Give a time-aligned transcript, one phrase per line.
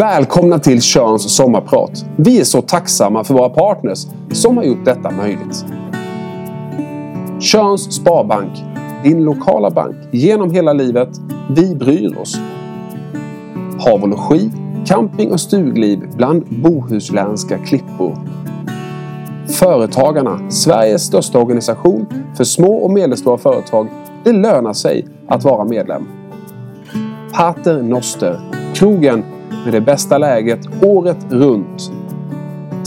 [0.00, 2.04] Välkomna till Körns sommarprat.
[2.16, 5.64] Vi är så tacksamma för våra partners som har gjort detta möjligt.
[7.40, 8.52] Körns Sparbank,
[9.04, 11.08] din lokala bank genom hela livet.
[11.50, 12.38] Vi bryr oss.
[13.78, 14.50] Hav och logi,
[14.86, 18.18] camping och stugliv bland bohuslänska klippor.
[19.48, 23.88] Företagarna, Sveriges största organisation för små och medelstora företag.
[24.24, 26.08] Det lönar sig att vara medlem.
[27.32, 28.40] Pater Noster,
[28.74, 29.24] krogen
[29.64, 31.92] med det bästa läget året runt.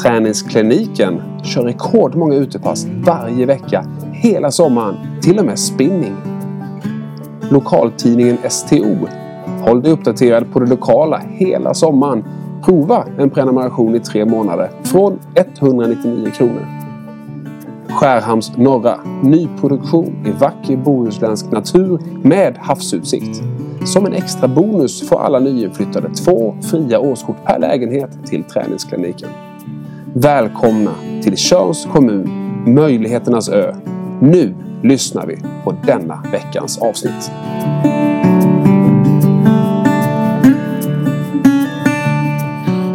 [0.01, 6.15] Träningskliniken kör rekordmånga utepass varje vecka hela sommaren, till och med spinning.
[7.51, 8.95] Lokaltidningen STO.
[9.61, 12.23] Håll dig uppdaterad på det lokala hela sommaren.
[12.65, 16.65] Prova en prenumeration i tre månader från 199 kronor.
[17.89, 18.99] Skärhamns norra.
[19.23, 23.43] Nyproduktion i vacker bohuslänsk natur med havsutsikt.
[23.85, 29.29] Som en extra bonus får alla nyinflyttade två fria årskort per lägenhet till träningskliniken.
[30.13, 30.91] Välkomna
[31.23, 32.29] till Tjörns kommun,
[32.67, 33.75] möjligheternas ö.
[34.21, 37.31] Nu lyssnar vi på denna veckans avsnitt.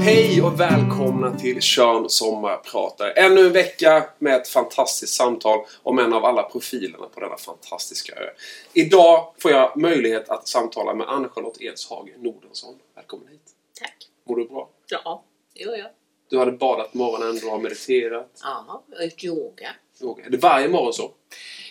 [0.08, 3.12] Hej och välkomna till Tjörn sommarpratar.
[3.16, 8.14] Ännu en vecka med ett fantastiskt samtal om en av alla profilerna på denna fantastiska
[8.16, 8.30] ö.
[8.72, 12.74] Idag får jag möjlighet att samtala med Ann-Charlotte Edshage Nordensson.
[12.94, 13.40] Välkommen hit.
[13.80, 13.96] Tack.
[14.28, 14.68] Mår du bra?
[14.86, 15.90] Ja, det gör jag.
[16.30, 18.40] Du hade badat morgonen, du har mediterat.
[18.42, 19.68] Ja, jag har gjort yoga.
[20.02, 20.24] Yoga.
[20.24, 21.10] Är det varje morgon så?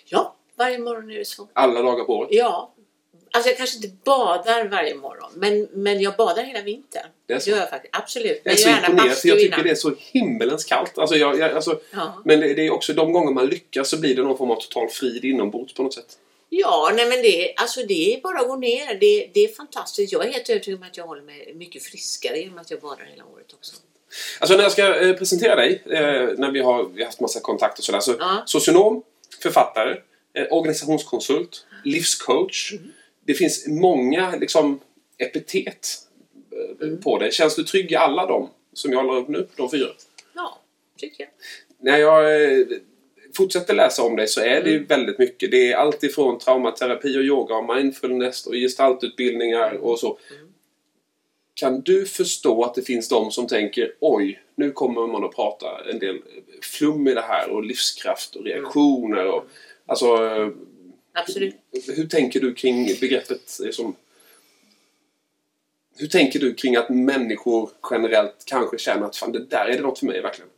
[0.06, 1.48] Ja, varje morgon är det så.
[1.54, 2.30] Alla dagar på året?
[2.32, 2.74] Ja.
[3.32, 7.08] Alltså jag kanske inte badar varje morgon, men, men jag badar hela vintern.
[7.26, 7.50] Det är så?
[7.50, 7.96] gör jag faktiskt.
[7.96, 8.42] Absolut.
[8.44, 10.98] Jag är så imponerad för jag tycker det är så himmelens kallt.
[10.98, 12.22] Alltså jag, jag, alltså, Ja.
[12.26, 14.56] Men det, det är också de gånger man lyckas så blir det någon form av
[14.62, 16.18] total frid inombords på något sätt.
[16.50, 18.88] ja, nej men det, alltså det är bara att gå ner.
[19.00, 20.14] Det, det är fantastiskt.
[20.14, 23.06] Jag är helt övertygad om att jag håller mig mycket friskare genom att jag badar
[23.06, 23.76] hela året också.
[24.40, 26.02] Alltså när jag ska eh, presentera dig, eh,
[26.38, 28.00] när vi har, vi har haft massa kontakter och sådär.
[28.00, 28.44] Så, Ja.
[28.46, 29.04] Socionom,
[29.42, 29.96] författare,
[30.34, 32.72] eh, organisationskonsult, livscoach.
[32.72, 32.92] Mm.
[33.28, 34.80] Det finns många liksom,
[35.18, 35.88] epitet
[36.52, 37.02] eh, Mm.
[37.02, 37.32] på dig.
[37.32, 39.48] Känns du trygg i alla dem som jag la upp nu?
[39.56, 39.88] De fyra?
[40.36, 40.62] Ja,
[40.98, 41.30] tycker jag.
[41.80, 42.66] när jag eh,
[43.38, 44.86] fortsätter läsa om dig så är det Mm.
[44.86, 45.52] väldigt mycket.
[45.52, 50.18] Det är allt ifrån traumaterapi och yoga och mindfulness och gestaltutbildningar och så.
[50.32, 50.48] Mm.
[51.54, 55.68] Kan du förstå att det finns de som tänker oj, nu kommer man att prata
[55.92, 56.22] en del
[56.62, 59.44] flum i det här och livskraft och reaktioner och
[59.86, 60.50] alltså eh,
[61.20, 61.56] Absolut.
[61.88, 63.96] hur tänker du kring begreppet som
[65.98, 69.82] hur tänker du kring att människor generellt kanske känner att fan, det där är det
[69.82, 70.50] något för mig verkligen?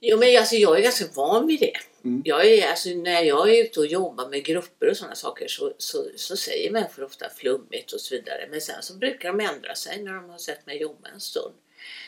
[0.00, 1.76] Jo, men alltså, jag är ganska van vid det.
[2.04, 2.22] Mm.
[2.24, 5.72] Jag är, alltså, när jag är ute och jobbar med grupper och sådana saker så,
[5.78, 8.48] så, så säger människor ofta flummigt och så vidare.
[8.50, 11.54] Men sen så brukar de ändra sig när de har sett mig jobba en stund.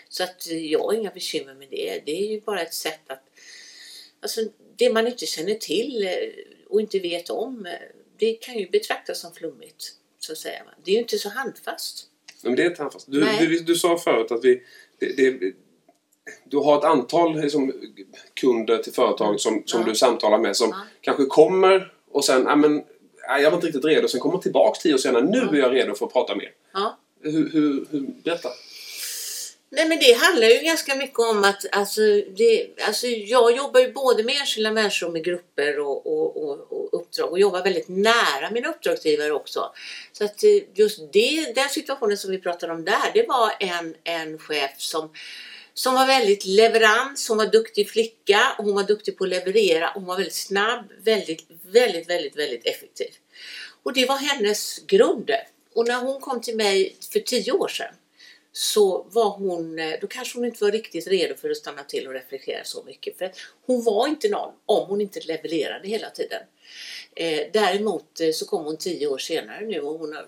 [0.09, 2.03] Så att eh, jag har inga bekymmer med det.
[2.07, 3.23] Det är ju bara ett sätt att...
[4.21, 4.41] Alltså,
[4.77, 6.13] det man inte känner till eh,
[6.69, 7.73] och inte vet om, eh,
[8.19, 9.93] det kan ju betraktas som flummigt.
[10.19, 10.63] Så att säga.
[10.85, 12.07] Det är ju inte så handfast.
[12.43, 13.07] Men det är inte handfast.
[13.11, 14.63] Du, du, du sa förut att vi,
[14.99, 15.53] det, det,
[16.45, 17.73] du har ett antal liksom,
[18.35, 19.87] kunder till företag som, som Ja.
[19.87, 20.77] du samtalar med som Ja.
[21.01, 22.75] kanske kommer och sen, ja men
[23.29, 24.09] nej, jag var inte riktigt redo.
[24.09, 25.23] Sen kommer tillbaks tio år senare.
[25.25, 26.53] Nu är jag redo för att prata mer.
[26.73, 26.99] Ja.
[27.21, 28.49] Hur, hur, hur, berätta.
[29.75, 32.01] Nej men det handlar ju ganska mycket om att alltså,
[32.37, 36.73] det, alltså, jag jobbar ju både med enskilda människor och med grupper och, och, och,
[36.73, 39.73] och uppdrag och jobbar väldigt nära mina uppdragsgivare också.
[40.13, 43.95] Så att eh, just det, den situationen som vi pratade om där, det var en,
[44.05, 45.11] en chef som
[45.75, 50.05] som var väldigt leverans, hon var duktig flicka, hon var duktig på att leverera, hon
[50.05, 53.11] var väldigt snabb, väldigt, väldigt, väldigt, väldigt effektiv.
[53.83, 55.31] Och det var hennes grund.
[55.75, 57.95] Och när hon kom till mig för tio år sedan
[58.53, 62.07] så var hon, eh, då kanske hon inte var riktigt redo för att stanna till
[62.07, 63.19] och reflektera så mycket.
[63.19, 66.43] För att hon var inte någon om hon inte levererade hela tiden.
[67.17, 70.27] Eh, däremot eh, så kom hon tio år senare nu och hon har,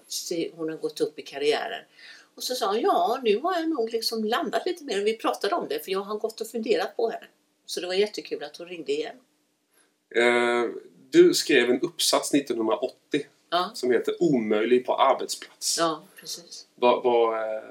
[0.56, 1.84] hon har gått upp i karriären.
[2.34, 5.00] Och så sa hon, ja nu har jag nog liksom landat lite mer.
[5.00, 7.26] Och vi pratade om det för jag har gått och funderat på henne.
[7.66, 9.16] Så det var jättekul att hon ringde igen.
[10.16, 10.64] Eh,
[11.10, 15.78] du skrev en uppsats 1980 Ja, som heter Omöjlig på arbetsplats.
[15.78, 16.66] ja precis.
[16.74, 17.62] Vad, vad, eh,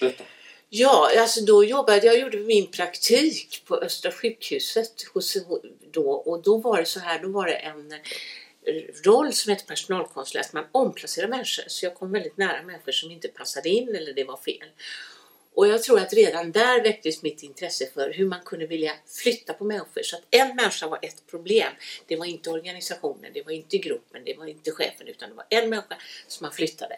[0.00, 0.24] berätta.
[0.68, 5.36] Ja, alltså då jobbade jag, gjorde min praktik på Östra sjukhuset hos,
[5.92, 7.94] då, och då var det så här, då var det en
[9.04, 11.64] roll som heter personalkonsulent, man omplacerar människor.
[11.66, 14.68] Så jag kom väldigt nära människor som inte passade in eller det var fel.
[15.56, 19.52] Och jag tror att redan där väcktes mitt intresse för hur man kunde vilja flytta
[19.52, 20.02] på människor.
[20.02, 21.72] Så att en människa var ett problem.
[22.06, 25.46] Det var inte organisationen, det var inte gruppen, det var inte chefen utan det var
[25.50, 25.96] en människa
[26.28, 26.96] som man flyttade.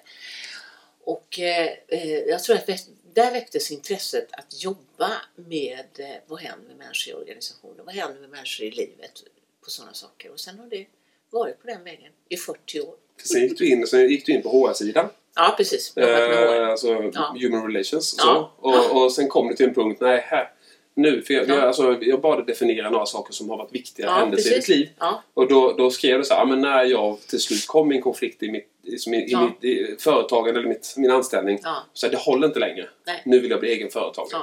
[1.04, 2.66] Och eh, eh jag tror att
[3.14, 8.20] där väcktes intresset att jobba med eh, vad händer med människor i organisationer, vad händer
[8.20, 9.22] med människor i livet
[9.64, 10.30] på sådana saker.
[10.30, 10.86] Och sen har det
[11.30, 12.94] varit på den vägen i 40 år.
[13.24, 15.08] Sen gick du in, sen gick du in på HR-sidan.
[15.34, 15.96] Ja, precis.
[15.96, 17.34] Eh, alltså Ja.
[17.40, 18.12] human relations.
[18.14, 18.52] och Ja.
[18.62, 18.68] Så.
[18.68, 20.50] Och, och sen kom du till en punkt, nej här,
[20.94, 21.22] nu.
[21.22, 21.54] För jag, Ja.
[21.54, 24.68] jag, alltså, jag bad definiera några saker som har varit viktiga Ja, händelser i ditt
[24.68, 24.88] liv.
[24.98, 27.92] Ja, Och då, då skrev du så här, ja, men när jag till slut kom
[27.92, 29.40] i en konflikt i mitt, i, i, Ja.
[29.44, 31.60] mitt i företagande eller mitt, min anställning.
[31.62, 32.88] ja, Så det håller inte längre.
[33.06, 33.22] nej.
[33.24, 34.42] Nu vill jag bli egen företagare.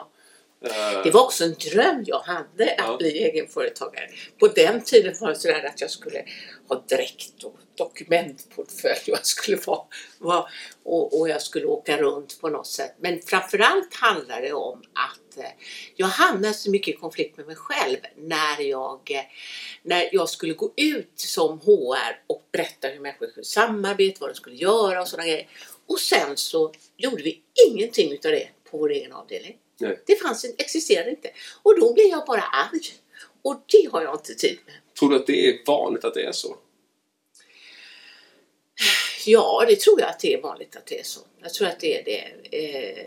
[0.65, 2.97] Eh, Det var också en dröm jag hade att Ja.
[2.97, 4.09] bli egenföretagare.
[4.39, 6.25] På den tiden var det sådär att jag skulle
[6.67, 9.81] ha dräkt och dokumentportfölj och jag skulle vara,
[10.19, 10.45] vara
[10.83, 12.95] och, och jag skulle åka runt på något sätt.
[12.99, 15.51] Men framförallt handlar det om att eh,
[15.95, 19.21] jag hamnade så mycket i konflikt med mig själv när jag, eh,
[19.83, 24.35] när jag skulle gå ut som HR och berätta hur människor skulle samarbeta, vad de
[24.35, 25.47] skulle göra och sådana grejer.
[25.87, 29.57] Och sen så gjorde vi ingenting utav det på vår egen avdelning.
[29.77, 29.99] Nej.
[30.05, 31.29] Det fanns, existerade inte.
[31.63, 32.81] Och då blir jag bara arg.
[33.41, 34.75] Och det har jag inte tid med.
[34.99, 36.57] Tror du att det är vanligt att det är så?
[39.25, 41.19] Ja, det tror jag att det är vanligt att det är så.
[41.41, 42.57] Jag tror att det är det.
[42.57, 43.05] Eh,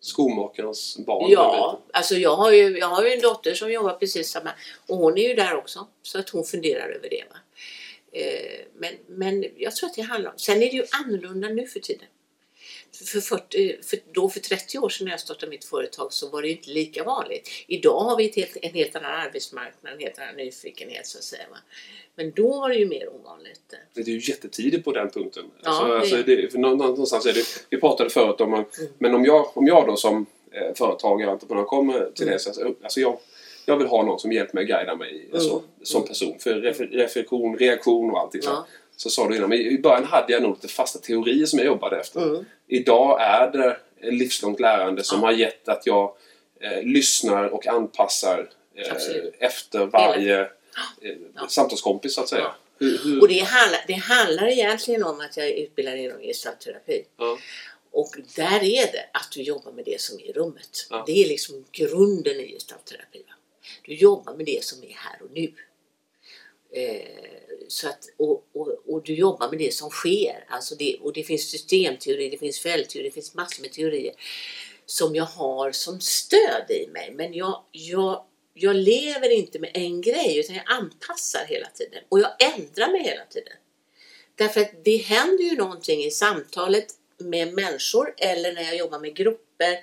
[0.00, 1.30] Skomakarens barn.
[1.30, 4.50] ja, alltså jag har, ju, jag har ju en dotter som jobbar precis samma
[4.86, 5.86] och hon är ju där också.
[6.02, 7.24] Så att hon funderar över det.
[7.30, 7.36] Va?
[8.12, 10.38] Eh, men, men jag tror att det handlar om...
[10.38, 12.06] Sen är det ju annorlunda nu för tiden.
[13.12, 16.42] För, 40, för då för 30 år sedan när jag startade mitt företag så var
[16.42, 17.48] det inte lika vanligt.
[17.66, 21.42] Idag har vi helt, en helt annan arbetsmarknad, en helt annan nyfikenhet så att säga.
[21.50, 21.56] Va?
[22.14, 23.60] Men då var det ju mer ovanligt.
[23.94, 25.44] Det är ju jättetidigt på den punkten.
[25.62, 28.64] Ja, alltså, det alltså, det, för nå- någonstans är det, vi pratade förut om, Mm.
[28.98, 32.32] men om jag, om jag då som eh, företagare, entreprenör kommer till Mm.
[32.32, 33.18] det så alltså, jag,
[33.66, 35.62] jag vill ha någon som hjälper mig och guidar mig alltså, Mm.
[35.82, 36.38] som person.
[36.38, 38.40] För refer, reflektion, reaktion och allting.
[38.44, 38.66] Ja.
[39.02, 41.66] Så sa du innan, men i början hade jag nog lite fasta teorier som jag
[41.66, 42.22] jobbade efter.
[42.22, 42.44] Mm.
[42.68, 43.76] Idag är det
[44.10, 45.26] livslångt lärande som Ja.
[45.26, 46.16] har gett att jag
[46.60, 48.96] eh, lyssnar och anpassar eh,
[49.38, 50.46] efter varje eh,
[51.34, 51.48] Ja.
[51.48, 52.42] samtalskompis så att säga.
[52.42, 52.54] Ja.
[52.78, 57.04] Hur, hur, Och det handlar, det handlar egentligen om att jag är utbildad inom gestaltterapi.
[57.18, 57.38] ja.
[57.94, 60.86] Och där är det att du jobbar med det som är i rummet.
[60.90, 61.04] Ja.
[61.06, 63.22] Det är liksom grunden i gestaltterapi.
[63.84, 65.52] Du jobbar med det som är här och nu.
[66.74, 70.44] Eh, så att, och, och, och du jobbar med det som sker.
[70.48, 74.14] Alltså det, och det finns systemteori, det finns fältteori, det finns massor med teorier
[74.86, 77.10] som jag har som stöd i mig.
[77.14, 78.24] Men jag, jag,
[78.54, 82.02] jag lever inte med en grej utan jag anpassar hela tiden.
[82.08, 83.56] Och jag ändrar mig hela tiden.
[84.34, 86.86] Därför att det händer ju någonting i samtalet
[87.18, 89.78] med människor eller när jag jobbar med grupper.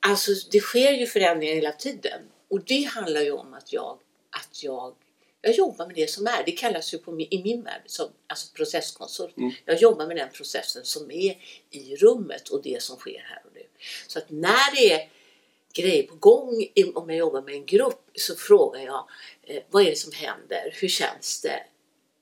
[0.00, 2.20] Alltså det sker ju förändringar hela tiden.
[2.50, 3.98] Och det handlar ju om att jag,
[4.30, 4.94] att jag,
[5.46, 6.42] jag jobbar med det som är.
[6.46, 9.36] Det kallas ju på, i min värld som alltså processkonsult.
[9.36, 9.52] Mm.
[9.64, 11.38] Jag jobbar med den processen som är
[11.70, 13.62] i rummet och det som sker här och nu.
[14.06, 15.08] Så att när det är
[15.74, 19.08] grejer på gång, om jag jobbar med en grupp, så frågar jag
[19.42, 20.74] eh, vad är det som händer?
[20.80, 21.62] Hur känns det?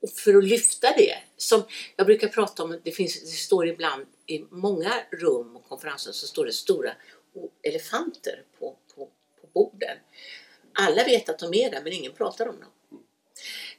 [0.01, 1.63] Och för att lyfta det, som
[1.95, 6.27] jag brukar prata om, det, finns, det står ibland i många rum och konferenser så
[6.27, 6.91] står det stora
[7.63, 9.09] elefanter på, på,
[9.41, 9.97] på borden.
[10.73, 12.69] Alla vet att de är där men ingen pratar om dem.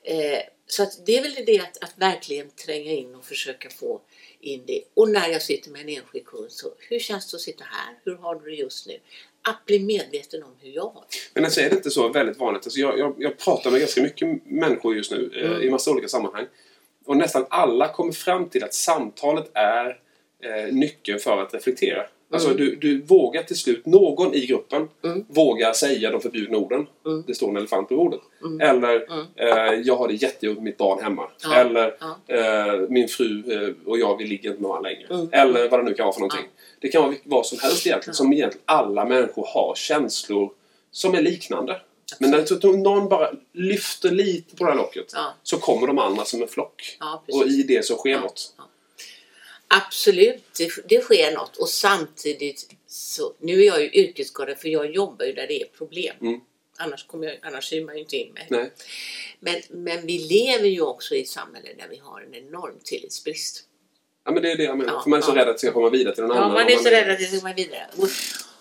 [0.06, 4.00] Eh, så att det är väl det att, att verkligen tränga in och försöka få
[4.40, 4.82] in det.
[4.94, 7.94] Och när jag sitter med en enskild kund så hur känns det att sitta här?
[8.04, 8.98] Hur har du det just nu?
[9.42, 11.16] Att bli medveten om hur jag har det.
[11.34, 12.66] Men alltså är det inte så väldigt vanligt?
[12.66, 15.62] Alltså jag, jag, jag pratar med ganska mycket människor just nu eh, Mm.
[15.62, 16.46] i massa olika sammanhang.
[17.04, 20.00] Och nästan alla kommer fram till att samtalet är
[20.42, 22.06] eh, nyckeln för att reflektera.
[22.32, 22.56] Alltså Mm.
[22.60, 25.24] du, du vågar till slut, någon i gruppen Mm.
[25.28, 26.86] vågar säga de förbjudna orden.
[27.06, 27.24] Mm.
[27.26, 28.20] Det står en elefant på bordet.
[28.44, 28.60] Mm.
[28.60, 29.26] Eller Mm.
[29.36, 31.28] eh, jag har det jättejobbigt med mitt barn hemma.
[31.42, 31.54] Ja.
[31.54, 31.96] Eller
[32.28, 32.34] Ja.
[32.34, 35.06] eh, min fru eh, och jag vi ligger inte med varandra längre.
[35.14, 35.28] Mm.
[35.32, 36.46] Eller vad det nu kan vara för någonting.
[36.80, 38.10] Det kan vara vad som helst egentligen.
[38.12, 38.16] Ja.
[38.16, 40.50] Som egentligen alla människor har känslor
[40.90, 41.80] som är liknande.
[42.20, 46.24] Men när någon bara lyfter lite på det här locket Ja, så kommer de andra
[46.24, 46.96] som en flock.
[47.00, 47.22] ja.
[47.32, 48.54] Och i det så sker Ja, något.
[49.68, 54.90] Absolut, det, det sker något och samtidigt så, nu är jag ju yrkesskadad för jag
[54.94, 56.16] jobbar ju där det är problem.
[56.20, 56.40] Mm.
[56.78, 58.46] Annars, kommer jag, annars syr man ju inte in mig.
[58.50, 58.70] Nej.
[59.40, 63.64] Men, men vi lever ju också i ett samhälle där vi har en enorm tillitsbrist.
[64.24, 64.92] Ja, men det är det jag menar.
[64.92, 65.36] Ja, För man är så ja.
[65.36, 66.54] rädd att det ska komma vidare till någon Ja, annan.
[66.54, 67.86] man är så rädd att det ska komma vidare.
[67.96, 68.08] Och,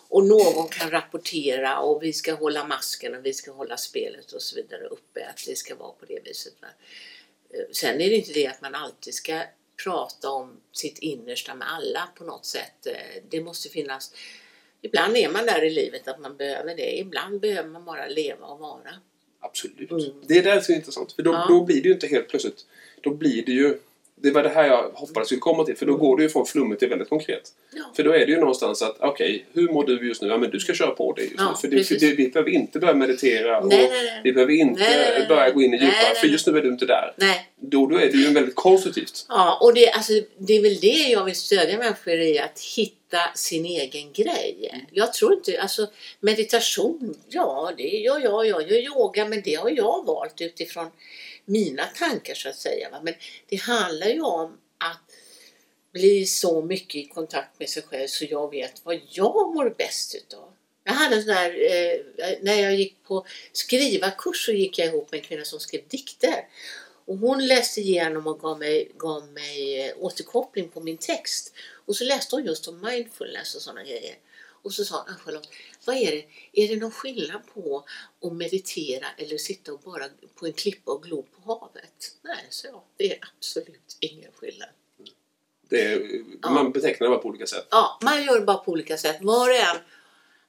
[0.10, 4.42] och någon kan rapportera och vi ska hålla masken och vi ska hålla spelet och
[4.42, 5.26] så vidare uppe.
[5.26, 6.54] Att det ska vara på det viset.
[6.64, 9.42] Eh, Sen är det inte det att man alltid ska
[9.84, 12.88] prata om sitt innersta med alla på något sätt.
[12.88, 12.94] Eh,
[13.30, 14.14] Det måste finnas...
[14.82, 17.00] Ibland är man där i livet att man behöver det.
[17.00, 18.96] Ibland behöver man bara leva och vara.
[19.40, 19.92] Absolut.
[19.92, 20.02] Mm.
[20.28, 21.12] Det är det som är intressant.
[21.14, 21.46] För då, Ja.
[21.50, 22.66] då blir det ju inte helt plötsligt...
[23.02, 23.80] Då blir det ju
[24.18, 25.78] Det var det här jag hoppades skulle komma till.
[25.78, 27.42] För då går det ju från flummigt till väldigt konkret.
[27.74, 27.84] Ja.
[27.96, 30.28] För då är det ju någonstans att, okej, hur mår du just nu?
[30.28, 31.84] Ja, men du ska köra på det just Ja, nu.
[31.84, 34.22] För, det, det, vi behöver inte börja meditera och Nej, nej, nej.
[34.24, 36.02] vi behöver inte Nej, nej, nej, börja gå in i nej, djupare.
[36.04, 36.32] nej, För nej.
[36.32, 37.14] just nu är du inte där.
[37.18, 39.26] Nej, Då, då är det ju väldigt konstruktivt.
[39.30, 43.20] Ja, och det, alltså, det är väl det jag vill stödja människor i, att hitta
[43.36, 44.86] sin egen grej.
[44.92, 45.88] Jag tror inte, alltså
[46.20, 50.88] meditation, ja det gör jag, jag gör yoga, men det har jag valt utifrån
[51.46, 52.90] mina tankar så att säga.
[52.90, 53.02] Va?
[53.04, 53.14] Men
[53.48, 55.12] det handlar ju om att
[55.94, 60.16] bli så mycket i kontakt med sig själv så jag vet vad jag mår bäst
[60.16, 60.54] utav.
[60.84, 65.12] Jag hade en sån där, eh, när jag gick på skrivarkurs så gick jag ihop
[65.12, 66.48] med en kvinna som skrev dikter.
[67.06, 71.54] Och hon läste igenom och gav mig, gav mig eh, återkoppling på min text.
[71.86, 74.16] Och så läste hon just om mindfulness och sådana grejer.
[74.66, 75.50] Och så sa hon, Charlotte,
[75.86, 76.26] vad är det?
[76.64, 77.86] Är det någon skillnad på
[78.22, 80.06] att meditera eller sitta och bara
[80.36, 82.16] på en klippa och glo på havet?
[82.22, 82.82] Nej, så jag.
[82.98, 84.70] Det är absolut ingen skillnad.
[85.70, 86.50] Det är, Ja.
[86.50, 87.68] Man betecknar det bara på olika sätt.
[87.72, 89.18] Ja, man gör det bara på olika sätt.
[89.22, 89.78] Var och en.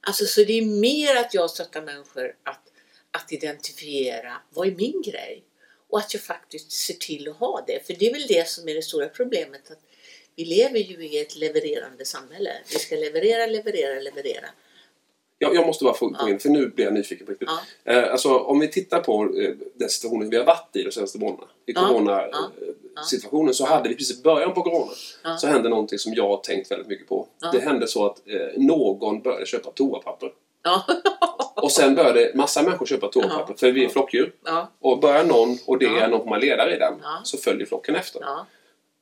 [0.01, 2.71] Alltså, så det är mer att jag stöttar människor att,
[3.11, 5.43] att identifiera vad är min grej?
[5.89, 7.87] Och att jag faktiskt ser till att ha det.
[7.87, 9.71] För det är väl det som är det stora problemet.
[9.71, 9.86] Att
[10.37, 12.51] vi lever ju i ett levererande samhälle.
[12.73, 14.45] Vi ska leverera, leverera, leverera.
[15.39, 16.29] Jag, jag måste bara få gå Ja.
[16.29, 17.49] in, för nu blir jag nyfiken på riktigt.
[17.83, 17.91] Ja.
[17.93, 21.17] Eh, alltså, om vi tittar på eh, den situationen vi har varit i de senaste
[21.19, 21.47] månaderna.
[21.65, 21.87] I Ja.
[21.87, 24.91] coronasituationen så hade vi precis i början på corona
[25.23, 25.37] Ja.
[25.37, 27.27] så hände någonting som jag har tänkt väldigt mycket på.
[27.41, 27.51] Ja.
[27.51, 30.31] Det hände så att eh, någon började köpa toapapper.
[30.63, 30.83] Ja.
[31.55, 34.33] Och sen började massa människor köpa toapapper för vi är flockdjur.
[34.45, 34.71] ja.
[34.79, 35.99] Och börjar någon, och det Ja.
[35.99, 37.19] är någon är ledare i den, Ja.
[37.23, 38.21] så följer flocken efter.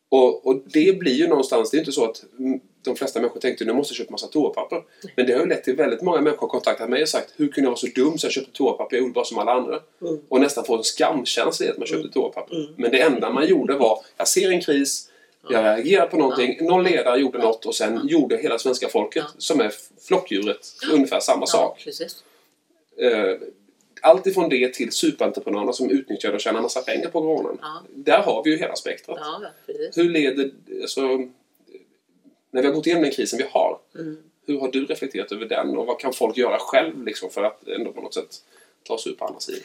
[0.10, 3.40] Och, och det blir ju någonstans, det är inte så att mm, de flesta människor
[3.40, 4.84] tänkte nu måste jag köpa massa toapapper.
[5.16, 7.66] Men det har ju lett till väldigt många människor kontaktat mig och sagt hur kunde
[7.66, 9.80] jag vara så dum så jag köpte toapapper, jag gjorde bara som alla andra.
[10.02, 10.20] Mm.
[10.30, 12.70] Och nästan få en skamkänsla i att man köpte toapapper.
[12.78, 15.10] Men det enda man gjorde var, jag ser en kris,
[15.50, 19.62] jag reagerar på någonting, någon ledare gjorde något och sen gjorde hela svenska folket, som
[19.62, 19.72] är
[20.08, 21.82] flockdjuret, ungefär samma sak.
[21.84, 22.24] precis.
[24.06, 27.60] Allt ifrån det till superentreprenörerna som utnyttjar och tjänar massa pengar på coronan.
[27.62, 27.84] Ja.
[27.90, 29.18] Där har vi ju hela spektrat.
[29.22, 29.42] Ja.
[29.96, 30.52] Hur leder...
[30.82, 31.02] Alltså,
[32.52, 34.18] när vi har gått igenom den krisen vi har, Mm.
[34.48, 37.68] hur har du reflekterat över den och vad kan folk göra själv liksom, för att
[37.68, 38.36] ändå på något sätt
[38.84, 39.62] ta sig ut på andra sidan?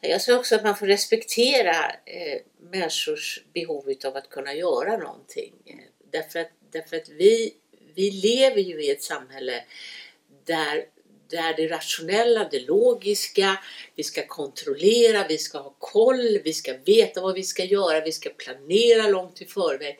[0.00, 2.40] Jag tror också att man får respektera eh,
[2.70, 5.52] människors behov av att kunna göra någonting.
[6.10, 7.54] Därför att, därför att vi,
[7.94, 9.64] vi lever ju i ett samhälle
[10.44, 10.84] där,
[11.32, 13.58] där det rationella, det logiska,
[13.94, 18.12] vi ska kontrollera, vi ska ha koll, vi ska veta vad vi ska göra, vi
[18.12, 19.98] ska planera långt i förväg.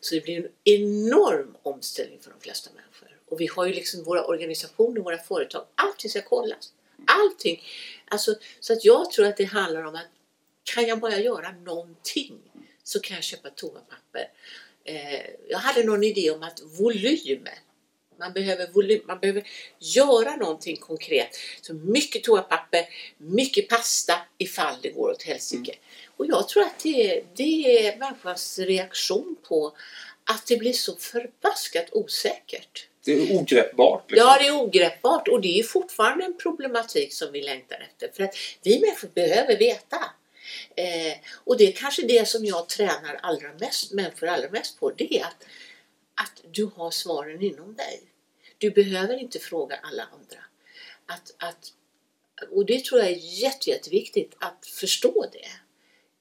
[0.00, 3.18] Så det blir en enorm omställning för de flesta människor.
[3.28, 6.72] Och vi har ju liksom våra organisationer, våra företag, allting ska kollas.
[7.06, 7.62] Allting.
[8.08, 10.08] Alltså, så att jag tror att det handlar om att
[10.74, 12.38] kan jag bara göra någonting
[12.82, 14.30] så kan jag köpa toapapper.
[14.84, 17.46] Eh, jag hade någon idé om att volym,
[18.20, 19.42] man behöver, volym, man behöver
[19.78, 21.36] göra någonting konkret.
[21.60, 25.74] Så mycket toapapper, mycket pasta ifall det går åt helsike.
[26.16, 29.76] Och jag tror att det är, det är människans reaktion på
[30.24, 32.86] att det blir så förbaskat osäkert.
[33.04, 34.10] Det är ogreppbart.
[34.10, 34.28] Liksom.
[34.28, 38.16] Ja, det är ogreppbart och det är fortfarande en problematik som vi längtar efter.
[38.16, 39.96] För att vi människor behöver veta.
[40.76, 44.90] Eh, och det är kanske det som jag tränar allra mest, människor allra mest på.
[44.90, 45.46] Det är att,
[46.14, 48.00] att du har svaren inom dig.
[48.60, 50.44] Du behöver inte fråga alla andra.
[51.06, 51.72] Att, att,
[52.50, 55.48] och det tror jag är jätte, jätteviktigt att förstå det.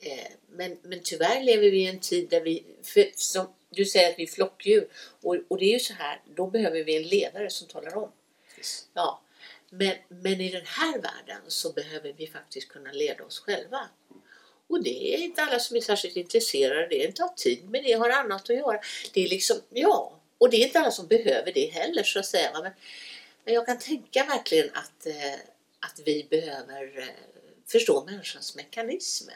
[0.09, 4.09] Eh, men, men tyvärr lever vi i en tid där vi, för, som du säger
[4.09, 4.87] att vi är flockdjur.
[5.21, 8.11] Och, och det är ju så här, då behöver vi en ledare som talar om.
[8.57, 8.87] Yes.
[8.93, 9.21] Ja.
[9.69, 13.89] Men, men i den här världen så behöver vi faktiskt kunna leda oss själva.
[14.67, 17.83] Och det är inte alla som är särskilt intresserade, det är inte har tid med
[17.83, 18.79] det, har annat att göra.
[19.13, 22.25] Det är liksom, ja, och det är inte alla som behöver det heller så att
[22.25, 22.49] säga.
[22.53, 22.71] Men,
[23.45, 25.33] men jag kan tänka verkligen att, eh,
[25.79, 27.05] att vi behöver eh,
[27.67, 29.35] förstå människans mekanismer.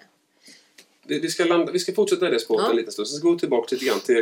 [1.07, 2.69] Vi, ska landa, vi ska fortsätta i det spåret Ja.
[2.69, 3.07] en liten stund.
[3.07, 4.17] Sen ska vi gå tillbaka lite grann till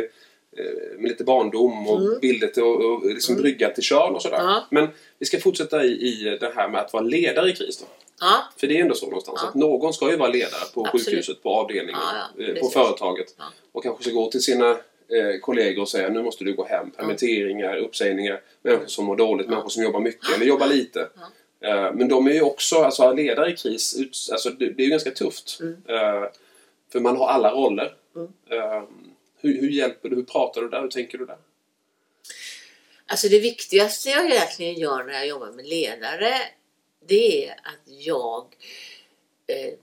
[0.56, 2.20] eh, med lite barndom och Mm.
[2.20, 3.42] bilder och, och liksom Mm.
[3.42, 4.36] brygga till Tjörn och sådär.
[4.38, 4.66] Ja.
[4.70, 7.84] Men vi ska fortsätta i, i det här med att vara ledare i kris då.
[8.20, 9.48] Ja, För det är ändå så någonstans Ja.
[9.48, 11.06] att någon ska ju vara ledare på Absolut.
[11.06, 12.00] sjukhuset, på avdelningen,
[12.60, 13.34] på företaget.
[13.72, 14.78] Och kanske ska gå till sina
[15.16, 16.90] eh, kollegor och säga nu måste du gå hem.
[16.90, 21.08] Permitteringar, uppsägningar, människor som mår dåligt, människor som jobbar mycket eller jobbar lite.
[21.60, 24.84] Eh, men de är ju också, alltså ledare i kris, ut, alltså, det, det är
[24.84, 25.58] ju ganska tufft.
[25.60, 25.72] Mm.
[25.88, 26.28] Eh,
[26.92, 27.94] för man har alla roller.
[28.16, 28.28] Mm.
[28.50, 28.82] Eh,
[29.40, 30.16] hur, hur hjälper du?
[30.16, 30.80] Hur pratar du där?
[30.80, 31.38] Hur tänker du där?
[33.06, 36.34] Alltså det viktigaste jag egentligen gör när jag jobbar med ledare
[37.06, 38.46] det är att jag
[39.46, 39.74] eh,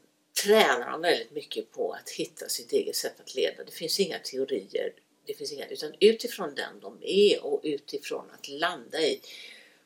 [0.43, 3.63] tränar de väldigt mycket på att hitta sitt eget sätt att leda.
[3.63, 4.93] Det finns inga teorier,
[5.29, 9.21] det finns inga, utan utifrån den de är och utifrån att landa i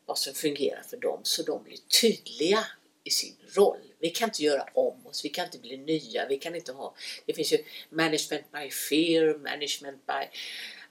[0.05, 2.65] vad som fungerar för dem så de blir tydliga
[3.03, 3.81] i sin roll.
[3.99, 6.95] Vi kan inte göra om oss, vi kan inte bli nya, vi kan inte ha...
[7.25, 10.37] Det finns ju management by fear, management by...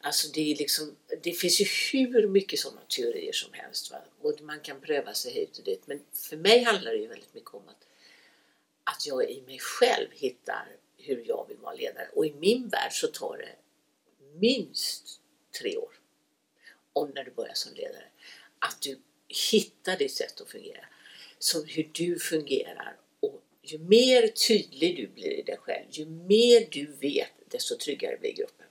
[0.01, 3.91] Alltså det, är liksom, det finns ju hur mycket sådana teorier som helst.
[3.91, 3.99] Va?
[4.21, 5.83] Och man kan pröva sig hit och dit.
[5.87, 7.87] Men för mig handlar det ju väldigt mycket om att,
[8.85, 12.09] att jag i mig själv hittar hur jag vill vara ledare.
[12.15, 13.62] Och i min värld så tar det
[14.41, 15.21] minst
[15.61, 15.93] tre år.
[16.93, 18.05] Om när du börjar som ledare.
[18.59, 18.99] Att du
[19.51, 20.85] hittar ditt sätt att fungera
[21.39, 22.97] som hur du fungerar.
[23.21, 28.17] Och ju mer tydlig du blir i dig själv, ju mer du vet, desto tryggare
[28.21, 28.67] blir gruppen.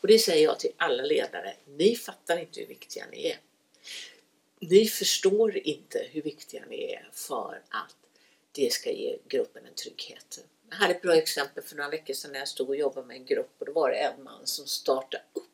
[0.00, 1.56] Och det säger jag till alla ledare.
[1.66, 3.38] Ni fattar inte hur viktiga ni är.
[4.60, 7.96] Ni förstår inte hur viktiga ni är för att
[8.52, 10.44] det ska ge gruppen en trygghet.
[10.70, 13.16] Jag hade ett bra exempel för några veckor sedan när jag stod och jobbade med
[13.16, 15.44] en grupp och då var det en man som startade upp.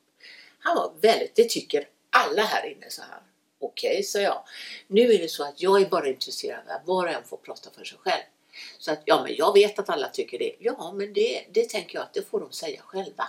[0.58, 3.20] Han var väldigt, det tycker alla här inne så här.
[3.58, 4.44] Okej, okay, sa jag.
[4.86, 7.36] Nu är det så att jag är bara intresserad av att var och en får
[7.36, 8.22] prata för sig själv.
[8.78, 10.56] Så att, ja men jag vet att alla tycker det.
[10.58, 13.28] Ja men det, det tänker jag att det får de säga själva.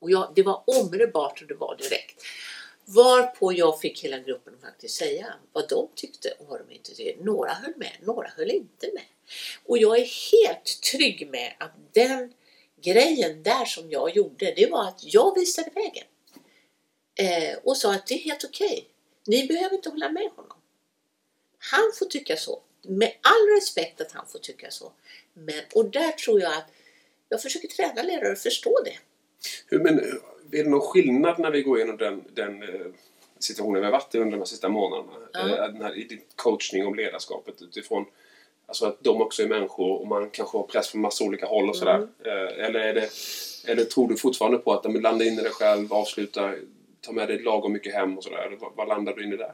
[0.00, 2.22] Och jag, det var omedelbart och det var direkt.
[2.88, 6.94] Varpå jag fick hela gruppen att faktiskt säga vad de tyckte och vad de inte
[6.94, 7.24] tyckte.
[7.24, 9.04] Några höll med, några höll inte med.
[9.64, 12.32] Och jag är helt trygg med att den
[12.82, 16.04] grejen där som jag gjorde, det var att jag visade vägen.
[17.14, 18.66] Eh, och sa att det är helt okej.
[18.66, 18.84] Okay.
[19.26, 20.56] Ni behöver inte hålla med honom.
[21.58, 22.62] Han får tycka så.
[22.82, 24.92] Med all respekt att han får tycka så.
[25.34, 26.70] Men, och där tror jag att
[27.28, 28.98] jag försöker träna lärare att förstå det.
[29.78, 30.20] Men,
[30.52, 32.86] är det någon skillnad när vi går igenom den, den eh,
[33.38, 35.12] situationen vi har varit i under de här sista månaderna?
[35.32, 35.68] Ja.
[35.68, 38.04] Den här, I din coachning om ledarskapet utifrån
[38.68, 41.68] Alltså att de också är människor och man kanske har press från massa olika håll
[41.68, 41.94] och sådär.
[41.94, 42.08] Mm.
[42.24, 43.08] Eh, eller, är det,
[43.66, 46.54] eller tror du fortfarande på att de landa in i det själv, avsluta
[47.00, 48.56] ta med dig lagom mycket hem och sådär?
[48.60, 49.52] Vad, vad landar du in i där?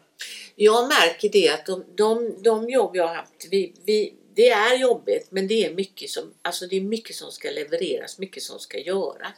[0.56, 4.78] Jag märker det att de, de, de jobb jag har haft, vi, vi, det är
[4.78, 8.58] jobbigt men det är, mycket som, alltså det är mycket som ska levereras, mycket som
[8.58, 9.32] ska göras.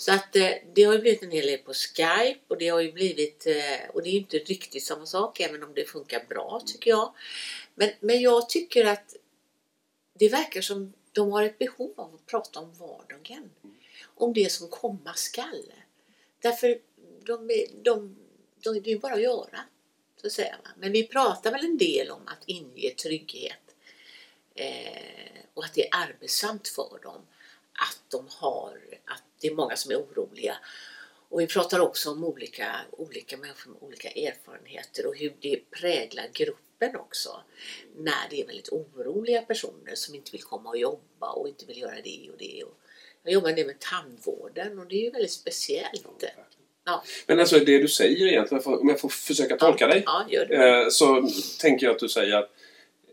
[0.00, 2.80] Så att eh, det har ju blivit en hel del på Skype och det har
[2.80, 6.62] ju blivit, eh, och det är inte riktigt samma sak även om det funkar bra
[6.66, 7.14] tycker jag.
[7.74, 9.16] Men, men jag tycker att
[10.18, 13.50] det verkar som de har ett behov av att prata om vardagen.
[14.14, 15.72] Om det som komma skall.
[16.42, 16.78] Därför
[17.24, 18.16] de, de,
[18.62, 19.60] de, det är bara att göra.
[20.16, 20.56] Så att säga.
[20.76, 23.74] Men vi pratar väl en del om att inge trygghet
[24.54, 27.26] eh, och att det är arbetsamt för dem.
[27.72, 30.56] Att de har, att det är många som är oroliga.
[31.30, 36.26] Och vi pratar också om olika, olika människor med olika erfarenheter och hur det präglar
[36.32, 37.30] gruppen också.
[37.96, 41.78] När det är väldigt oroliga personer som inte vill komma och jobba och inte vill
[41.78, 42.62] göra det och det.
[42.64, 42.76] Och
[43.22, 46.24] jag jobbar del med tandvården och det är ju väldigt speciellt.
[46.84, 47.04] Ja.
[47.26, 49.88] Men alltså det du säger egentligen, om jag får försöka tolka ja.
[49.88, 50.02] dig.
[50.06, 50.82] Ja, det.
[50.82, 51.28] Eh, så
[51.60, 52.50] tänker jag att du säger att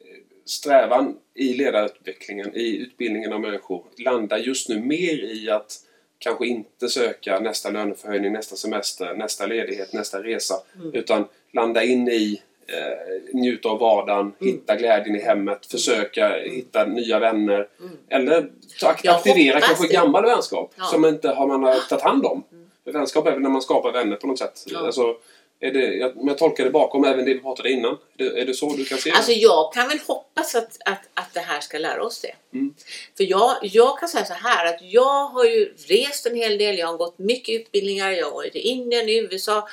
[0.05, 5.86] eh, strävan i ledarutvecklingen, i utbildningen av människor landar just nu mer i att
[6.19, 10.55] kanske inte söka nästa löneförhöjning, nästa semester, nästa ledighet, nästa resa.
[10.75, 10.93] Mm.
[10.93, 14.53] Utan landa in i eh, njuta av vardagen, mm.
[14.53, 16.55] hitta glädjen i hemmet, försöka mm.
[16.55, 17.67] hitta nya vänner.
[17.79, 17.91] Mm.
[18.09, 18.49] Eller
[18.83, 20.83] aktivera kanske gammal vänskap ja.
[20.83, 22.43] som inte har man har tagit hand om.
[22.51, 22.67] Mm.
[22.83, 24.63] Vänskap är väl när man skapar vänner på något sätt.
[24.65, 24.79] Ja.
[24.79, 25.15] Alltså,
[25.59, 27.97] är det, jag, jag tolkar det bakom även det vi pratade innan.
[28.17, 29.15] Är det, är det så du kan se det?
[29.15, 32.35] Alltså jag kan väl hoppas att, att, att det här ska lära oss det.
[32.53, 32.73] Mm.
[33.17, 36.77] För jag, jag kan säga så här att jag har ju rest en hel del.
[36.77, 38.11] Jag har gått mycket utbildningar.
[38.11, 39.67] Jag har varit i Indien, i USA.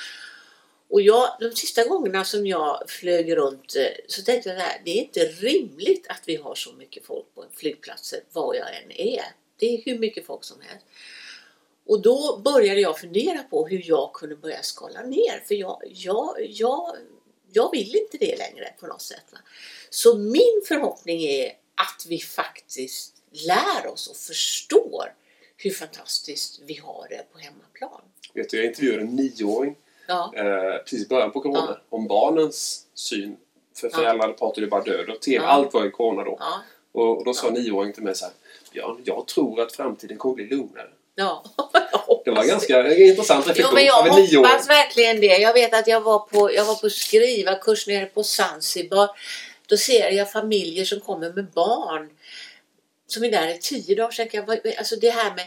[0.88, 4.90] Och jag, de sista gångerna som jag flög runt eh, så tänkte jag att det
[4.90, 9.25] är inte rimligt att vi har så mycket folk på flygplatser var jag än är.
[9.59, 10.87] Det är hur mycket folk som helst.
[11.87, 15.44] Och då började jag fundera på hur jag kunde börja skala ner.
[15.47, 16.97] För jag, jag, jag,
[17.53, 19.25] jag vill inte det längre på något sätt.
[19.33, 19.38] Va?
[19.90, 25.14] Så min förhoppning är att vi faktiskt lär oss och förstår
[25.57, 28.01] hur fantastiskt vi har det på hemmaplan.
[28.35, 29.77] Vet du, jag intervjuade en nioåring
[30.09, 30.33] ja.
[30.37, 31.97] eh, precis i början på corona ja.
[31.97, 33.37] om barnens syn.
[33.77, 34.35] För föräldrar ja.
[34.35, 35.51] pratade ju bara död och TV, ja.
[35.51, 36.38] allt var ju corona då.
[36.92, 37.53] Och, och då sa ja.
[37.53, 38.35] nioåringen till mig så här,
[38.73, 40.90] ja, jag tror att framtiden kommer bli lugnare.
[41.14, 41.44] Ja,
[42.24, 45.27] Det var ganska intressant reflektion jo, men Jag hoppas verkligen det.
[45.27, 49.11] Jag vet att jag var på, jag var på skrivarkurs nere på Zanzibar.
[49.66, 52.11] Då ser jag familjer som kommer med barn
[53.07, 54.11] som är där i tio dagar.
[54.11, 55.46] Så jag, alltså det här med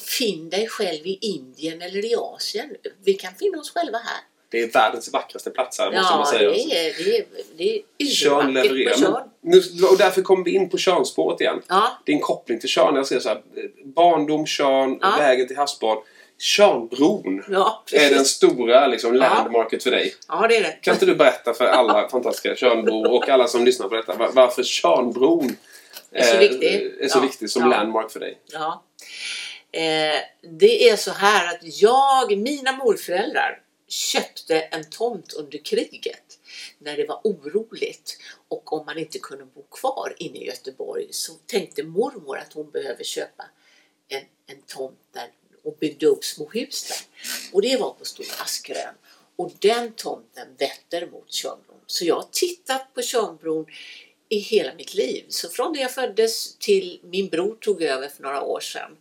[0.00, 2.76] finn dig själv i Indien eller i Asien.
[3.04, 4.20] Vi kan finna oss själva här.
[4.50, 6.50] Det är världens vackraste platser måste Ja, man säga.
[6.50, 7.24] det är, det är,
[7.56, 9.24] det är levererar.
[9.40, 9.58] Nu,
[9.90, 11.62] och därför kommer vi in på Tjörnspåret igen.
[11.68, 12.96] Ja, Din koppling till Tjörn.
[12.96, 13.40] Jag ser så här,
[13.84, 15.14] barndom, Tjörn, Ja.
[15.18, 15.98] vägen till havsbad.
[16.38, 20.14] Tjörnbron ja, är den stora liksom, landmarket för dig.
[20.28, 20.78] Ja, det är det.
[20.82, 24.30] Kan inte du berätta för alla fantastiska Tjörnbor och alla som lyssnar på detta var-
[24.32, 25.56] varför Tjörnbron
[26.12, 26.92] Är så viktig.
[27.00, 28.38] är så viktig som landmark för dig?
[28.52, 28.82] Ja.
[29.72, 30.16] Eh,
[30.60, 33.58] det är så här att jag, mina morföräldrar
[33.90, 36.38] köpte en tomt under kriget
[36.78, 41.32] när det var oroligt och om man inte kunde bo kvar inne i Göteborg så
[41.46, 43.44] tänkte mormor att hon behöver köpa
[44.08, 45.30] en, en tomt där
[45.62, 46.98] och byggde upp små hus där.
[47.52, 48.94] Och det var på Stora Askerön.
[49.36, 51.80] Och den tomten vetter mot Tjörnbron.
[51.86, 53.66] Så jag har tittat på Tjörnbron
[54.28, 55.24] i hela mitt liv.
[55.28, 58.96] Så från det jag föddes till min bror tog över för några år sedan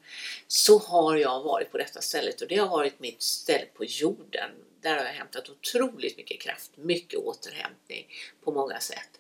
[0.48, 4.52] så har jag varit på detta stället och det har varit mitt ställe på jorden.
[4.82, 8.08] Där har jag hämtat otroligt mycket kraft, mycket återhämtning
[8.44, 9.20] på många sätt.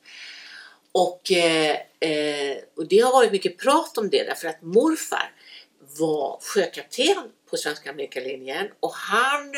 [0.91, 5.35] Och, eh, eh, och det har varit mycket prat om det därför att morfar
[5.99, 9.53] var sjökapten på Svenska Amerikalinjen och han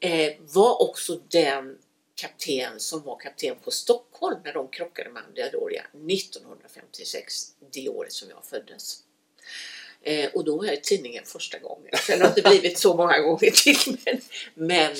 [0.00, 1.78] eh, var också den
[2.14, 7.34] kapten som var kapten på Stockholm när de krockade med Andiadoria 1956,
[7.72, 9.02] det året som jag föddes.
[10.02, 11.90] Eh, och då var jag i tidningen första gången.
[12.06, 13.96] Sen har det inte blivit så många gånger till.
[14.04, 14.20] Men,
[14.54, 14.96] men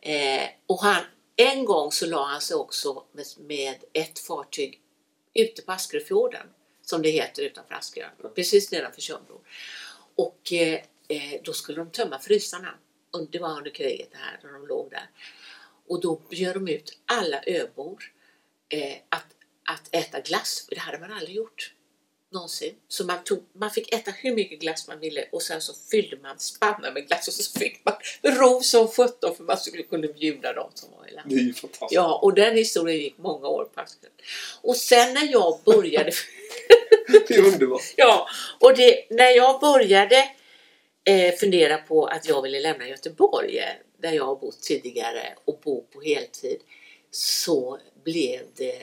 [0.00, 1.04] eh, och han,
[1.36, 4.80] en gång så la han sig också med, med ett fartyg
[5.34, 6.46] ute på Askeröfjorden,
[6.82, 9.40] som det heter utanför Askerö, precis nedanför Tjörnbron.
[10.14, 12.74] Och eh, eh, då skulle de tömma frysarna.
[13.10, 15.10] Och det var under kriget det här, när de låg där.
[15.86, 18.12] Och då bjöd de ut alla öbor
[18.68, 19.26] eh, att,
[19.64, 20.66] att äta glass.
[20.70, 21.74] Det hade man aldrig gjort
[22.34, 22.74] någonsin.
[22.88, 26.16] Så man, tog, man fick äta hur mycket glass man ville och sen så fyllde
[26.16, 30.06] man spannar med glass och så fick man ro som sjutton för man skulle kunna
[30.08, 31.36] bjuda dem som var i landet.
[31.36, 31.92] Det är ju fantastiskt.
[31.92, 33.84] Ja, och den historien gick många år på.
[34.62, 36.12] Och sen när jag började
[37.28, 37.94] Det är underbart.
[37.96, 38.28] Ja,
[38.60, 40.28] och det, när jag började
[41.04, 43.64] eh, fundera på att jag ville lämna Göteborg, eh,
[43.98, 46.60] där jag har bott tidigare, och bo på heltid,
[47.14, 48.82] så blev det...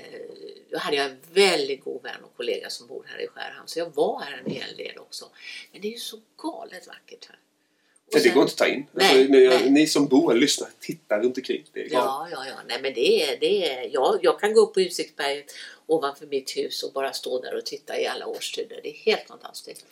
[0.72, 3.80] Då hade jag en väldigt god vän och kollega som bor här i Skärhamn, så
[3.80, 5.30] jag var här en hel del också.
[5.72, 7.40] Men det är ju så galet vackert här.
[8.06, 8.86] Och Det sen- går inte att ta in.
[8.92, 9.70] Nej, alltså, ni, nej.
[9.70, 11.64] ni som bor eller lyssnar, titta runt omkring.
[11.74, 11.90] Det är.
[11.92, 12.56] Ja, ja, ja.
[12.68, 15.52] Nej, men det är, det är, jag, jag kan gå upp på Utsiktsberget
[15.88, 18.80] ovanför mitt hus och bara stå där och titta i alla årstider.
[18.84, 19.86] Det är helt fantastiskt.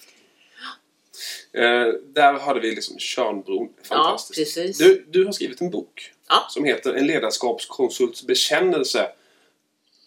[1.54, 3.70] Eh, där hade vi liksom Tjörnbron.
[3.84, 4.58] Fantastiskt.
[4.58, 4.78] Ja, precis.
[4.78, 6.48] Du, du har skrivit en bok Ja.
[6.50, 9.12] som heter En ledarskapskonsults bekännelse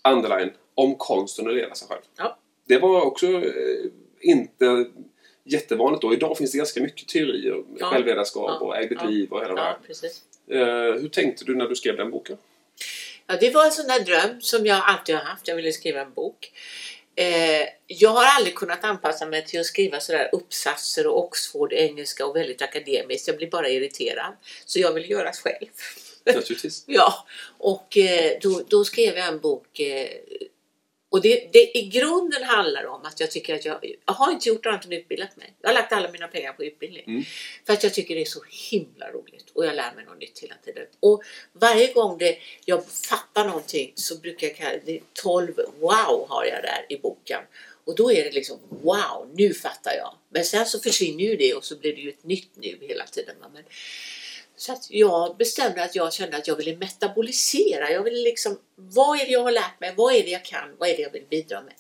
[0.09, 2.01] underline, om konsten att leda sig själv.
[2.17, 2.39] Ja.
[2.69, 3.43] Det var också eh,
[4.21, 4.87] inte
[5.45, 6.13] jättevanligt då.
[6.15, 7.65] Idag finns det ganska mycket teorier.
[7.79, 7.87] Ja.
[7.87, 8.67] Självledarskap Ja.
[8.67, 9.05] och eget Ja.
[9.09, 10.23] liv och hela det Ja, precis.
[10.51, 10.59] Eh,
[11.01, 12.37] hur tänkte du när du skrev den boken?
[13.27, 15.49] Ja, det var en sån där dröm som jag alltid har haft.
[15.49, 16.53] Jag ville skriva en bok.
[17.17, 22.27] Eh, jag har aldrig kunnat anpassa mig till att skriva sådär uppsatser och Oxford engelska
[22.27, 23.29] och väldigt akademiskt.
[23.29, 24.37] Jag blir bara irriterad.
[24.65, 25.69] Så jag vill göra själv.
[26.27, 26.85] Naturligtvis.
[26.87, 27.27] Ja,
[27.59, 29.81] och eh, då, då skrev jag en bok.
[29.81, 30.09] Eh,
[31.13, 34.49] och det, det i grunden handlar om att jag tycker att jag, jag har inte
[34.49, 35.55] gjort annat än utbildat mig.
[35.61, 37.05] Jag har lagt alla mina pengar på utbildning.
[37.07, 37.23] Mm.
[37.67, 40.39] För att jag tycker det är så himla roligt och jag lär mig något nytt
[40.39, 40.87] hela tiden.
[41.01, 41.23] Och
[41.53, 46.63] varje gång det, jag fattar någonting så brukar jag kalla det 12 wow har jag
[46.63, 47.41] där i boken.
[47.85, 50.15] Och då är det liksom wow, nu fattar jag.
[50.29, 53.07] Men sen så försvinner ju det och så blir det ju ett nytt nu hela
[53.07, 53.35] tiden.
[53.53, 53.65] Men,
[54.63, 57.91] så att jag bestämde att jag kände att jag ville metabolisera.
[57.91, 59.95] Jag ville liksom, vad är det jag har lärt mig?
[59.97, 60.77] Vad är det jag kan?
[60.79, 61.75] Vad är det jag vill bidra med?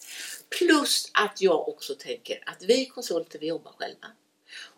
[0.59, 4.07] Plus att jag också tänker att vi konsulter, vi jobbar själva.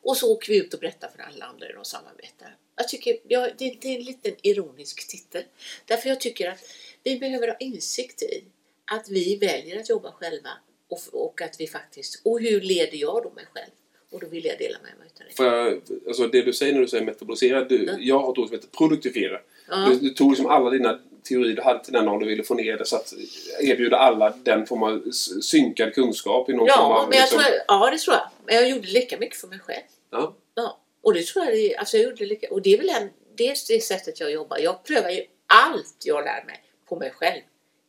[0.03, 2.57] Och så åker vi ut och berättar för alla andra de samarbetar.
[2.77, 5.43] Jag tycker, ja, det, det är en liten ironisk titel.
[5.85, 6.65] Därför jag tycker att
[7.03, 8.45] vi behöver ha insikt i
[8.85, 10.51] att vi väljer att jobba själva
[10.89, 13.71] och, och att vi faktiskt, och hur leder jag då mig själv?
[14.15, 15.35] Och då vill jag dela med mig utav det.
[15.37, 17.93] För alltså det du säger när du säger metabolisera, du, Ja.
[17.99, 19.41] jag har ett ord som heter produktifiera.
[19.69, 19.77] Ja.
[19.77, 20.99] Du, du tog liksom alla dina
[21.29, 23.15] teorier du hade till den dagen du ville få ner det så att
[23.61, 25.11] erbjuda alla den form av
[25.43, 27.09] synkad kunskap i någon form Ja, av...
[27.09, 28.29] men jag liksom- tror, ja, det tror jag.
[28.47, 29.83] Men jag gjorde lika mycket för mig själv.
[30.11, 30.37] ja.
[30.55, 33.03] Ja, och det tror jag alltså jag gjorde lika, och det är väl en,
[33.37, 34.59] är det sättet jag jobbar.
[34.59, 37.41] Jag prövar ju allt jag lär mig på mig själv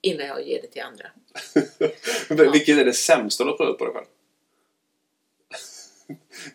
[0.01, 1.05] innan jag ger det till andra.
[2.29, 4.05] Men Vilket är det sämsta du har prövat på dig själv?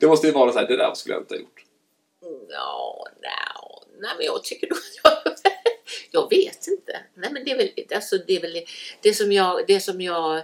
[0.01, 1.65] Det måste ju vara så här, det där skulle jag inte ha gjort.
[2.49, 5.35] Ja, no, nej men jag tycker nog jag,
[6.11, 7.01] jag vet inte.
[7.15, 8.65] Nej men det är väl, alltså det är väl
[9.03, 10.37] det som jag, det som jag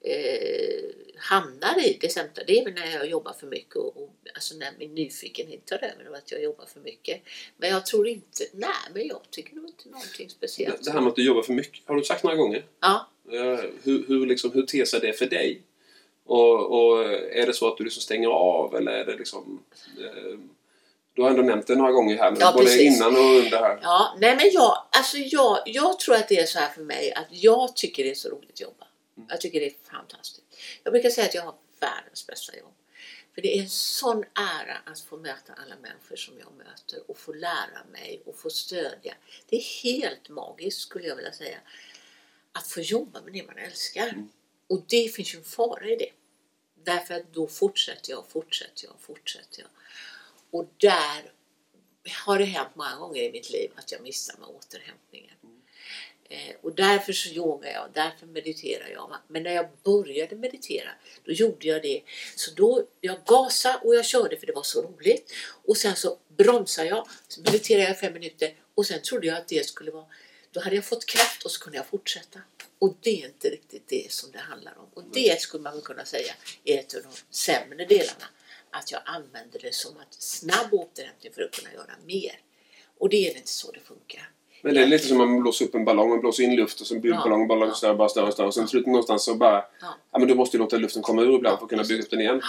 [0.00, 0.84] eh,
[1.16, 4.56] hamnar i det sämsta, det är väl när jag jobbar för mycket och, och alltså
[4.56, 7.22] när min nyfikenhet tar över att jag jobbar för mycket.
[7.56, 10.84] Men jag tror inte, nej men jag tycker nog inte någonting speciellt.
[10.84, 12.64] Det här med att du jobbar för mycket, har du sagt några gånger?
[12.80, 13.10] Ja.
[13.32, 15.62] Eh, hur, hur, liksom, hur ter sig det för dig?
[16.26, 19.64] Och, och är det så att du liksom stänger av eller är det liksom...
[19.98, 20.38] Eh,
[21.14, 22.96] du har ändå nämnt det några gånger här, men Ja, både precis.
[22.96, 23.78] innan och under här.
[23.82, 27.12] Ja, nej men jag, alltså jag, jag tror att det är så här för mig
[27.12, 28.86] att jag tycker det är så roligt att jobba.
[29.28, 30.56] Jag tycker det är fantastiskt.
[30.82, 32.72] Jag brukar säga att jag har världens bästa jobb.
[33.34, 37.18] För det är en sån ära att få möta alla människor som jag möter och
[37.18, 39.14] få lära mig och få stödja.
[39.48, 41.58] Det är helt magiskt skulle jag vilja säga.
[42.52, 44.24] Att få jobba med det man älskar.
[44.68, 46.10] Och det finns ju en fara i det.
[46.84, 49.68] Därför att då fortsätter jag, fortsätter jag, fortsätter jag.
[50.50, 51.32] Och där
[52.26, 55.34] har det hänt många gånger i mitt liv att jag missar med återhämtningen.
[56.28, 59.16] Eh, och därför så yogar jag, därför mediterar jag.
[59.28, 60.88] Men när jag började meditera,
[61.24, 62.02] då gjorde jag det.
[62.36, 65.32] Så då, jag gasade och jag körde för det var så roligt.
[65.64, 69.48] Och sen så bromsade jag, så mediterade jag fem minuter och sen trodde jag att
[69.48, 70.06] det skulle vara,
[70.56, 72.38] då hade jag fått kraft och så kunde jag fortsätta.
[72.78, 74.86] Och det är inte riktigt det som det handlar om.
[74.94, 76.32] Och det skulle man väl kunna säga
[76.64, 78.26] är ett av de sämre delarna.
[78.70, 82.32] Att jag använder det som att snabb återhämtning för att kunna göra mer.
[82.98, 84.30] Och det är inte så det funkar.
[84.62, 86.08] Men det är lite som att man blåser upp en ballong.
[86.08, 87.22] Man blåser in luft och så blir Ja.
[87.48, 87.74] ballongen Ja.
[87.74, 88.46] större, bara större, större.
[88.46, 89.64] Och sen till slut någonstans så bara...
[89.80, 89.94] Ja.
[90.12, 92.02] Ja, men du måste ju låta luften komma ur ibland Ja, för att kunna bygga
[92.02, 92.42] upp den igen.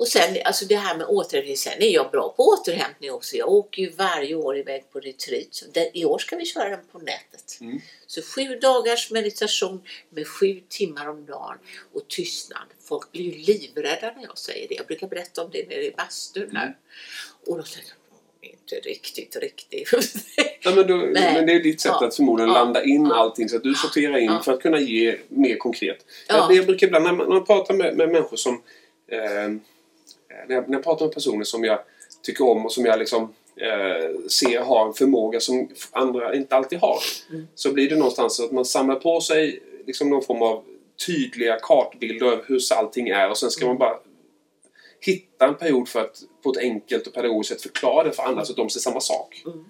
[0.00, 3.36] Och sen alltså det här med återhämtning, sen är jag bra på återhämtning också.
[3.36, 5.62] Jag åker ju varje år iväg på retreat.
[5.94, 7.58] I år ska vi köra den på nätet.
[7.60, 7.80] Mm.
[8.06, 11.58] Så sju dagars meditation med sju timmar om dagen
[11.92, 12.62] och tystnad.
[12.88, 14.74] Folk blir ju livrädda när jag säger det.
[14.74, 16.50] Jag brukar berätta om det nere i bastun.
[16.50, 16.68] Mm.
[17.46, 17.86] Och de säger
[18.42, 19.88] "Mm, inte riktigt, riktigt.
[20.62, 21.34] Ja, men, då, Nej.
[21.34, 22.06] men det är ditt sätt Ja.
[22.06, 22.54] att förmodligen Ja.
[22.64, 23.14] landa in Ja.
[23.16, 24.42] allting så att du sorterar in Ja.
[24.42, 26.04] för att kunna ge mer konkret.
[26.28, 26.36] Ja.
[26.36, 28.62] Jag, jag brukar ibland när man, när man pratar med, med människor som...
[29.12, 29.48] Eh,
[30.48, 31.78] när, jag, när jag pratar med personer som jag
[32.22, 36.78] tycker om och som jag liksom eh, ser har en förmåga som andra inte alltid
[36.78, 36.98] har.
[37.30, 37.46] Mm.
[37.54, 40.64] Så blir det någonstans så att man samlar på sig liksom någon form av
[41.06, 43.98] tydliga kartbilder över hur allting är och sen ska man bara
[45.00, 48.44] hitta en period för att på ett enkelt och pedagogiskt sätt förklara det för andra
[48.44, 49.42] så att de ser samma sak.
[49.46, 49.64] Mm.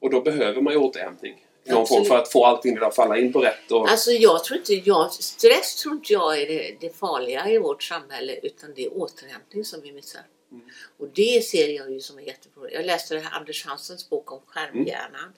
[0.00, 1.46] Och då behöver man ju återhämtning.
[1.64, 3.70] Någon form för att få allting att falla in på rätt.
[3.70, 7.58] Och, Alltså jag tror inte, jag, stress tror inte jag är det, det farliga i
[7.58, 10.22] vårt samhälle utan det är återhämtning som vi missar.
[10.52, 10.64] Mm.
[10.98, 12.72] Och det ser jag ju som ett jätteproblem.
[12.74, 15.32] Jag läste det här Anders Hansens bok om skärmhjärnan.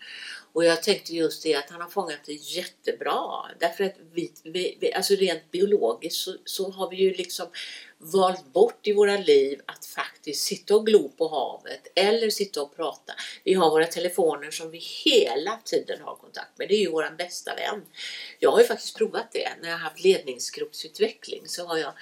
[0.53, 3.51] Och jag tänkte just det att han har fångat det jättebra.
[3.59, 7.47] Därför att vi, vi, vi alltså rent biologiskt så, så har vi ju liksom
[8.13, 12.77] valt bort i våra liv att faktiskt sitta och glo på havet eller sitta och
[12.77, 13.13] prata.
[13.45, 16.69] Vi har våra telefoner som vi hela tiden har kontakt med.
[16.69, 17.83] Det är ju vår bästa vän.
[18.39, 19.49] Jag har ju faktiskt provat det.
[19.63, 21.93] När jag har haft ledningsgruppsutveckling så har jag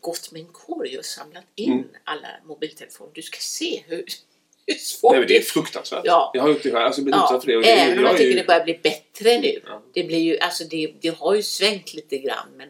[0.00, 1.84] gått med en korg och samlat in Mm.
[2.04, 3.10] alla mobiltelefoner.
[3.14, 4.04] Du ska se hur,
[4.78, 6.02] svårt Nej, men det är fruktansvärt.
[6.04, 6.30] Ja.
[6.34, 6.84] Jag har gjort det själv.
[6.86, 7.56] Alltså, blivit Ja, utsatt för det.
[7.56, 9.60] Och det även om jag är tycker ju- det börjar bli bättre nu.
[9.66, 9.82] Ja.
[9.92, 12.48] Det, blir ju, alltså det, det har ju svängt lite grann.
[12.56, 12.68] Men,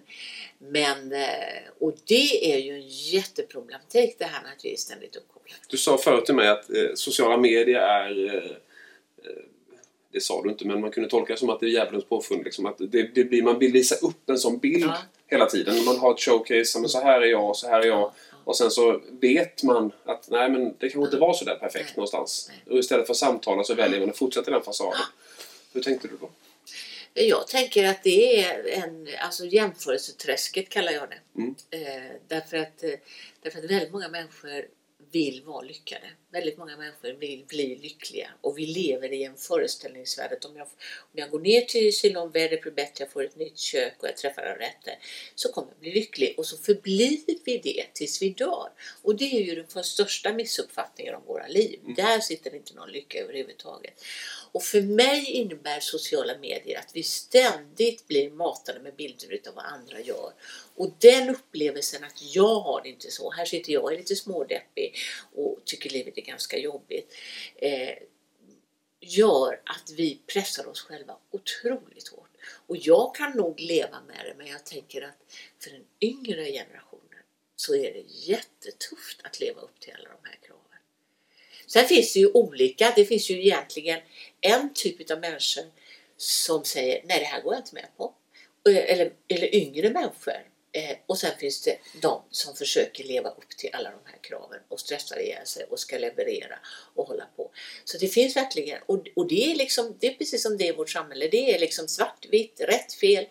[0.59, 1.29] men, eh,
[1.81, 5.61] och det är ju en jätteproblematik det här med att vi är ständigt uppkopplade.
[5.69, 8.27] Du sa förut till mig att eh, sociala medier är...
[8.27, 9.43] Eh, eh,
[10.13, 12.45] det sa du inte, men man kunde tolka det som att det är djävulens påfund.
[12.45, 14.97] Liksom, att det, det blir, man vill visa upp en sån bild Ja.
[15.27, 15.85] hela tiden.
[15.85, 17.99] Man har ett showcase, men så här är jag, så här är jag.
[17.99, 18.37] Ja, ja.
[18.45, 21.85] Och sen så vet man att nej, men det kanske inte var så där perfekt
[21.87, 21.95] Nej.
[21.97, 22.51] någonstans.
[22.71, 25.01] Och istället för att samtala så väljer man att fortsätta den fasaden.
[25.73, 26.31] Hur tänkte du då?
[27.15, 31.41] Jag tänker att det är en, alltså jämförelseträsket kallar jag det.
[31.41, 31.55] Mm.
[31.71, 32.91] Eh, därför, att, eh,
[33.43, 34.67] därför att väldigt många människor
[35.13, 36.07] vill vara lyckade.
[36.31, 40.67] Väldigt många människor vill bli lyckliga och vi lever i en föreställningsvärld att om jag,
[40.67, 44.09] om jag går ner till Ceylon, vädret blir bättre, jag får ett nytt kök och
[44.09, 44.99] jag träffar en rätte
[45.35, 48.69] så kommer jag bli lycklig och så förblir vi det tills vi dör.
[49.03, 51.81] Och det är ju den största missuppfattningen om våra liv.
[51.97, 54.05] Där sitter inte någon lycka överhuvudtaget.
[54.53, 59.65] Och för mig innebär sociala medier att vi ständigt blir matade med bilder av vad
[59.65, 60.33] andra gör.
[60.75, 64.17] Och den upplevelsen att jag har det inte så, här sitter jag och är lite
[64.17, 64.97] smådeppig
[65.35, 67.15] och tycker livet är ganska jobbigt,
[67.57, 67.99] eh,
[69.01, 72.31] gör att vi pressar oss själva otroligt hårt.
[72.67, 75.17] Och jag kan nog leva med det, men jag tänker att
[75.59, 77.23] för den yngre generationen
[77.57, 80.59] så är det jättetufft att leva upp till alla de här kraven.
[81.67, 84.01] Sen finns det ju olika, det finns ju egentligen
[84.41, 85.65] en typ av människor
[86.17, 88.15] som säger nej det här går jag inte med på.
[88.69, 90.49] Eh, eller, eller yngre människor.
[90.79, 94.61] Eh, och sen finns det de som försöker leva upp till alla de här kraven
[94.69, 96.59] och stressar ihjäl sig och ska leverera
[96.95, 97.51] och hålla på.
[97.85, 100.73] Så det finns verkligen, och, och det är liksom, det är precis som det är
[100.73, 101.29] i vårt samhälle.
[101.29, 103.27] Det är liksom svartvitt, rätt, fel.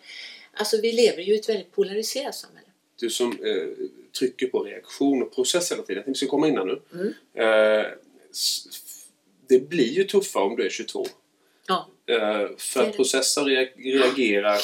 [0.54, 2.68] Alltså vi lever ju i ett väldigt polariserat samhälle.
[3.00, 3.88] du som eh,
[4.20, 5.96] trycker på reaktion och process hela tiden.
[5.96, 6.82] Jag tänkte vi ska komma in här nu.
[6.94, 7.14] Mm.
[7.80, 7.86] Eh,
[9.50, 11.06] det blir ju tuffare om du är 22.
[11.68, 11.90] Ja.
[12.10, 14.58] Eh, för att processa och rea- reagera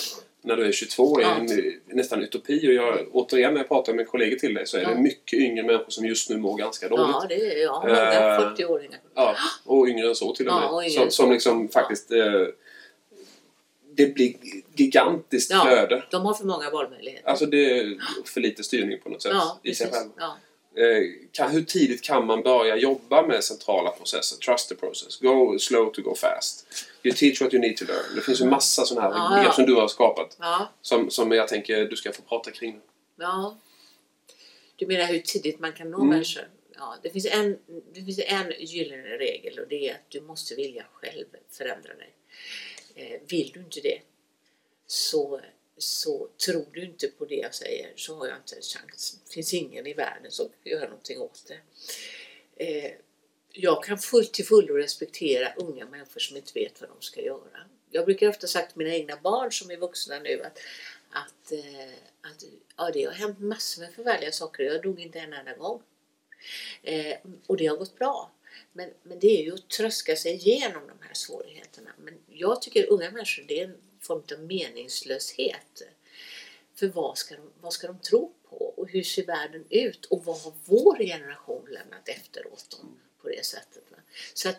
[0.44, 1.36] när du är 22 är Ja.
[1.36, 2.68] en, nästan utopi.
[2.70, 4.90] Och jag, återigen när jag pratar med kollegor till dig så är Ja.
[4.90, 7.06] det mycket yngre människor som just nu mår ganska dåligt.
[7.14, 7.84] Ja, det är jag.
[7.88, 9.00] Många Eh, 40-åringar.
[9.16, 10.64] Ja, och yngre än så till och med.
[10.64, 12.12] Ja, och som, som liksom faktiskt...
[12.12, 12.46] Eh,
[13.96, 14.34] det blir
[14.76, 16.04] gigantiskt Ja, flöde.
[16.12, 17.30] de har för många valmöjligheter.
[17.30, 20.08] Alltså det är för lite styrning på något sätt ja, i sig precis.
[20.76, 24.38] Eh, kan, hur tidigt kan man börja jobba med centrala processer?
[24.38, 25.18] Trust the process.
[25.20, 26.68] Go slow to go fast.
[27.04, 28.16] You teach what you need to learn.
[28.16, 29.52] Det finns ju massa sådana här ja.
[29.52, 30.38] som du har skapat.
[30.40, 32.82] Ja, Som, som jag tänker du ska få prata kring.
[33.20, 33.58] ja.
[34.76, 36.10] Du menar hur tidigt man kan nå Mm.
[36.10, 36.44] människor?
[36.76, 37.58] Ja, det finns, en,
[37.94, 42.14] det finns en gyllene regel och det är att du måste vilja själv förändra dig.
[42.96, 44.00] Eh, vill du inte det
[44.88, 45.42] så,
[45.84, 49.20] så tror du inte på det jag säger så har jag inte en chans.
[49.26, 51.60] Det finns ingen i världen som kan göra någonting åt det.
[52.66, 52.92] Eh,
[53.52, 57.60] jag kan fullt till fullo respektera unga människor som inte vet vad de ska göra.
[57.92, 60.60] Jag brukar ofta sagt till mina egna barn som är vuxna nu att,
[61.10, 62.44] att, eh, att
[62.78, 64.64] ja, det har hänt massor med förvärliga saker.
[64.64, 65.82] Jag dog inte en enda gång.
[66.84, 67.18] Eh,
[67.48, 68.32] och det har gått bra.
[68.74, 71.90] Men, men det är ju att tröska sig igenom de här svårigheterna.
[71.98, 75.82] Men jag tycker unga människor, det är en form av meningslöshet.
[76.76, 78.74] För vad ska, de, vad ska de tro på?
[78.78, 80.06] Och hur ser världen ut?
[80.06, 82.78] Och vad har vår generation lämnat efteråt?
[82.80, 83.84] dem på det sättet?
[84.34, 84.58] Så att,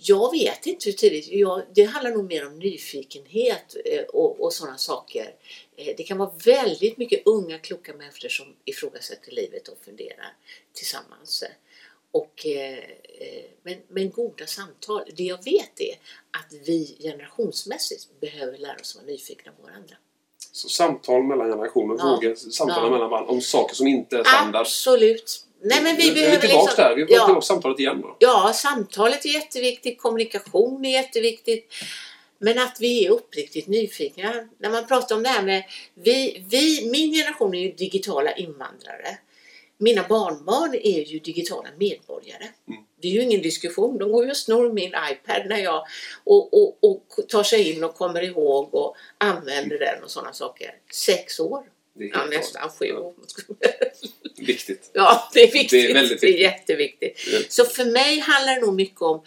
[0.00, 1.28] jag vet inte hur tidigt.
[1.28, 5.34] Jag, det handlar nog mer om nyfikenhet eh, och, och sådana saker.
[5.76, 10.36] Eh, det kan vara väldigt mycket unga kloka människor som ifrågasätter livet och funderar
[10.72, 11.44] tillsammans.
[12.14, 12.78] Och, eh,
[13.20, 15.02] eh, men, men goda samtal.
[15.16, 15.94] Det jag vet är
[16.30, 19.96] att vi generationsmässigt behöver lära oss vara nyfikna på varandra.
[20.52, 22.04] Så samtal mellan generationer, Ja.
[22.04, 22.90] våga samtala Ja.
[22.90, 24.60] mellan varandra om saker som inte är standard.
[24.60, 25.46] Absolut.
[25.60, 26.84] Nej men vi är behöver vi tillbaka liksom...
[26.84, 26.94] där.
[26.96, 28.16] Vi får ja, tillbaka samtalet igen då.
[28.18, 31.72] Ja, samtalet är jätteviktigt, kommunikation är jätteviktigt.
[32.38, 34.48] Men att vi är uppriktigt nyfikna.
[34.58, 39.18] När man pratar om det här med, vi, vi, min generation är ju digitala invandrare.
[39.84, 42.48] Mina barnbarn är ju digitala medborgare.
[42.68, 42.82] Mm.
[43.02, 43.98] Det är ju ingen diskussion.
[43.98, 45.86] De går ju och snor min iPad när jag
[46.24, 50.74] och, och, och tar sig in och kommer ihåg och använder den och sådana saker.
[50.92, 51.62] Sex år.
[51.98, 53.14] Ja, nästan sju år.
[54.36, 54.90] Viktigt.
[54.92, 55.70] Ja, det är viktigt.
[55.70, 56.42] Det är väldigt Det är viktigt.
[56.42, 57.52] jätteviktigt.
[57.52, 59.22] Så för mig handlar det nog mycket om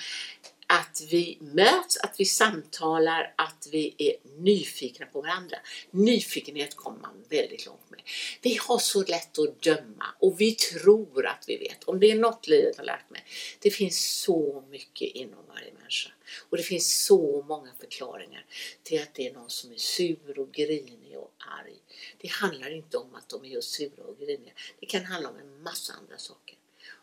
[0.67, 5.57] att vi möts, att vi samtalar, att vi är nyfikna på varandra.
[5.91, 8.01] Nyfikenhet kommer man väldigt långt med.
[8.41, 11.83] Vi har så lätt att döma och vi tror att vi vet.
[11.83, 13.23] Om det är något livet har lärt mig.
[13.59, 16.09] Det finns så mycket inom varje människa.
[16.49, 18.45] Och det finns så många förklaringar
[18.83, 21.77] till att det är någon som är sur och grinig och arg.
[22.17, 24.53] Det handlar inte om att de är just sura och griniga.
[24.79, 26.57] Det kan handla om en massa andra saker.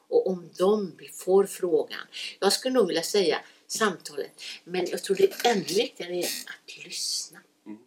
[0.08, 2.06] Och om de får frågan,
[2.40, 3.40] jag skulle nog vilja säga
[3.78, 7.40] samtalet, men jag tror det ännu viktigare är att lyssna.
[7.66, 7.78] Mm.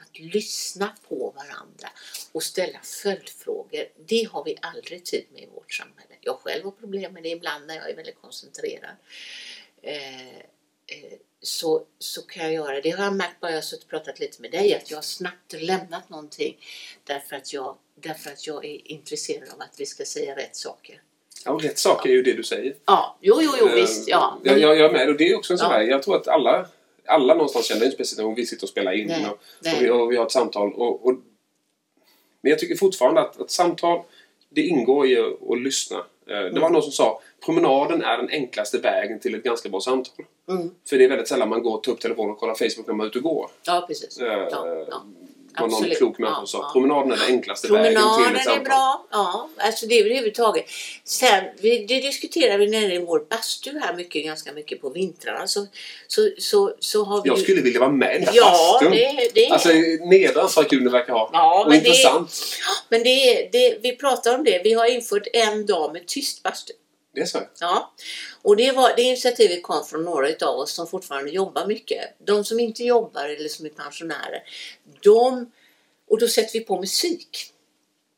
[0.00, 1.90] Att lyssna på varandra
[2.32, 3.88] och ställa följdfrågor.
[4.06, 6.14] Det har vi aldrig tid med i vårt samhälle.
[6.20, 8.96] Jag själv har problem med det ibland när jag är väldigt koncentrerad.
[9.82, 10.36] Eh,
[10.86, 12.80] eh, så, så kan jag göra.
[12.80, 14.96] Det har jag märkt bara jag har suttit och pratat lite med dig att jag
[14.96, 16.64] har snabbt lämnat någonting
[17.04, 21.02] därför att jag, därför att jag är intresserad av att vi ska säga rätt saker.
[21.44, 22.74] Ja, och rätt saker är ju det du säger.
[22.86, 24.08] Ja, jo, jo, jo, visst.
[24.08, 24.38] Ja.
[24.42, 25.76] Jag, jag, jag är med och det är också en sån Ja.
[25.76, 26.66] här, jag tror att alla,
[27.06, 29.76] alla någonstans känner, inte speciellt om vi sitter och spelar in Nej, och, och, nej.
[29.80, 30.72] vi, och vi har ett samtal.
[30.74, 31.14] Och, och,
[32.42, 34.02] men jag tycker fortfarande att, att samtal,
[34.48, 35.96] det ingår i att, att lyssna.
[35.98, 36.62] Eh, Det Mm.
[36.62, 40.24] var någon som sa, promenaden är den enklaste vägen till ett ganska bra samtal.
[40.48, 40.70] Mm.
[40.88, 42.94] För det är väldigt sällan man går och tar upp telefonen och kollar Facebook när
[42.94, 43.50] man är ute och går.
[43.66, 44.18] ja, precis.
[44.18, 45.02] Eh, Ja, ja.
[45.58, 46.58] Var någon klok människa Ja, som sa.
[46.66, 46.70] ja.
[46.72, 48.64] Promenaden är den enklaste vägen till Promenaden ett är samtal.
[48.64, 49.06] bra.
[49.10, 50.64] Ja, alltså det överhuvudtaget.
[51.04, 55.46] Sen, vi, det diskuterar vi nere i vår bastu här mycket, ganska mycket på vintrarna.
[55.46, 55.66] Så,
[56.08, 58.90] så, så, så har vi Jag skulle vilja vara med i den här Ja, bastun.
[58.92, 59.68] det, det Alltså
[60.10, 61.30] nedrans vad kul det verkar ha.
[61.32, 62.30] Ja, och men det- intressant.
[62.88, 64.60] Men det, är- det, vi pratar om det.
[64.64, 66.72] Vi har infört en dag med tyst bastu.
[67.14, 67.40] Det är så.
[67.60, 67.94] Ja,
[68.42, 72.14] och det, var, det initiativet kom från några av oss som fortfarande jobbar mycket.
[72.18, 74.42] De som inte jobbar eller som är pensionärer,
[75.02, 75.52] de,
[76.08, 77.52] och då sätter vi på musik.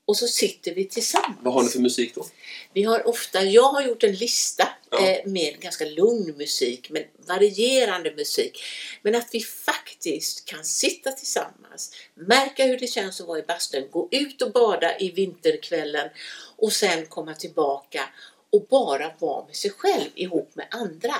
[0.04, 1.38] Och så sitter vi tillsammans.
[1.42, 2.26] Vad har ni för musik då?
[2.72, 5.08] Vi har ofta, jag har gjort en lista Ja.
[5.08, 8.62] eh, med ganska lugn musik, men varierande musik.
[9.02, 13.88] Men att vi faktiskt kan sitta tillsammans, märka hur det känns att vara i bastun,
[13.90, 16.08] gå ut och bada i vinterkvällen
[16.56, 18.08] och sen komma tillbaka
[18.52, 21.14] och bara vara med sig själv ihop med andra.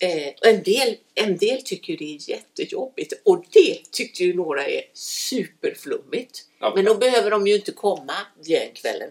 [0.00, 4.66] Eh, och en, del, en del tycker det är jättejobbigt och det tyckte ju några
[4.66, 6.44] är superflummigt.
[6.60, 6.72] Ja.
[6.76, 8.14] Men då behöver de ju inte komma
[8.44, 9.10] den kvällen.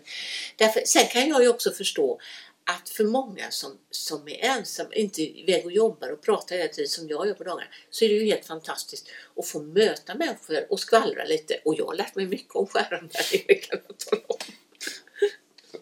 [0.55, 2.19] Därför, sen kan jag ju också förstå
[2.63, 6.89] att för många som, som är ensamma, inte iväg och jobbar och pratar hela tiden
[6.89, 10.65] som jag gör på dagarna, så är det ju helt fantastiskt att få möta människor
[10.69, 11.61] och skvallra lite.
[11.65, 14.37] Och jag har lärt mig mycket om skärmar, det kan jag tala om.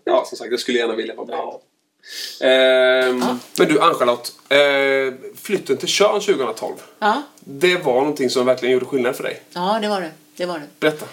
[0.04, 1.36] Ja, som sagt, jag skulle gärna vilja vara med.
[1.36, 1.62] Ja.
[2.42, 3.38] Ehm, Ja.
[3.58, 4.32] Men du, Ann-Charlotte.
[4.50, 6.74] Eh, flytten till Tjörn 2012.
[7.00, 9.42] Ja, Det var någonting som verkligen gjorde skillnad för dig.
[9.54, 10.12] ja det var det.
[10.36, 10.68] det, var det.
[10.80, 11.06] Berätta.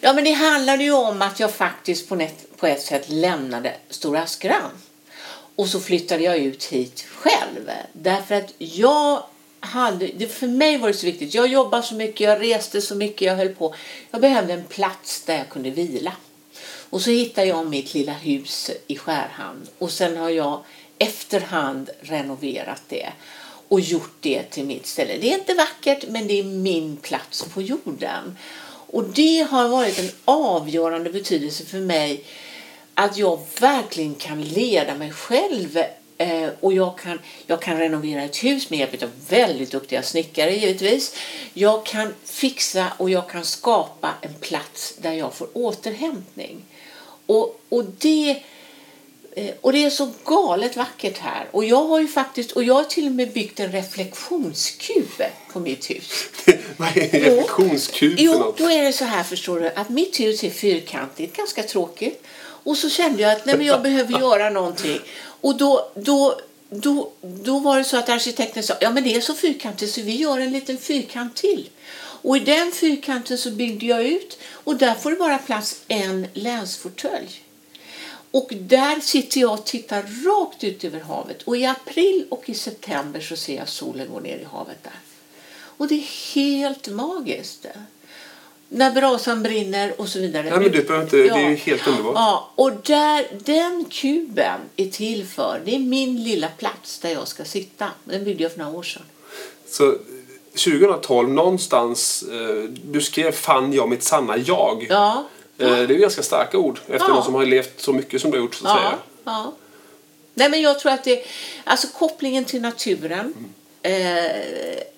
[0.00, 3.74] Ja, men det handlade ju om att jag faktiskt på ett, på ett sätt lämnade
[3.90, 4.70] Stora Askeran.
[5.56, 7.70] Och så flyttade jag ut hit själv.
[7.92, 9.22] Därför att jag
[9.60, 11.34] hade, det, för mig var det så viktigt.
[11.34, 13.74] Jag jobbade så mycket, jag reste så mycket, jag höll på.
[14.10, 16.12] Jag behövde en plats där jag kunde vila.
[16.90, 19.66] Och så hittade jag mitt lilla hus i Skärhamn.
[19.78, 20.64] Och sen har jag
[20.98, 23.12] efterhand renoverat det
[23.68, 25.16] och gjort det till mitt ställe.
[25.20, 28.38] Det är inte vackert, men det är min plats på jorden.
[28.90, 32.24] Och det har varit en avgörande betydelse för mig
[32.94, 35.78] att jag verkligen kan leda mig själv
[36.18, 40.56] eh, och jag kan, jag kan renovera ett hus med hjälp av väldigt duktiga snickare
[40.56, 41.16] givetvis.
[41.52, 46.64] Jag kan fixa och jag kan skapa en plats där jag får återhämtning.
[47.26, 48.42] Och, och det
[49.32, 51.48] eh, och det är så galet vackert här.
[51.50, 55.22] Och jag har ju faktiskt, och jag har till och med byggt en reflektionskub
[55.52, 56.24] på mitt hus.
[56.76, 58.58] Vad är en reflektionskub för Jo, något?
[58.58, 62.22] då är det så här förstår du, att mitt hus är fyrkantigt, ganska tråkigt.
[62.38, 65.00] Och så kände jag att nej, men jag behöver göra någonting.
[65.40, 69.20] Och då, då, då, då var det så att arkitekten sa, ja men det är
[69.20, 71.68] så fyrkantigt så vi gör en liten fyrkant till.
[72.26, 76.26] Och i den fyrkanten så byggde jag ut och där får det bara plats en
[76.32, 77.42] länsfåtölj.
[78.30, 81.42] Och där sitter jag och tittar rakt ut över havet.
[81.42, 85.00] Och i april och i september så ser jag solen gå ner i havet där.
[85.58, 87.66] Och det är helt magiskt.
[88.68, 90.50] När brasan brinner och så vidare.
[90.50, 92.14] Nej, men du behöver inte, det är ju helt underbart.
[92.14, 97.28] Ja, och där, den kuben är till för, det är min lilla plats där jag
[97.28, 97.90] ska sitta.
[98.04, 99.02] Den byggde jag för några år sedan.
[99.68, 99.98] Så
[100.56, 104.86] 2012, någonstans, eh, du skrev fann jag mitt sanna jag.
[104.90, 105.24] Ja,
[105.58, 107.14] Eh, Det är ganska starka ord efter Ja.
[107.14, 108.98] någon som har levt så mycket som du har gjort så att ja, säga.
[109.24, 109.52] ja.
[110.34, 111.24] Nej, men jag tror att det,
[111.64, 113.34] alltså kopplingen till naturen,
[113.82, 114.26] eh,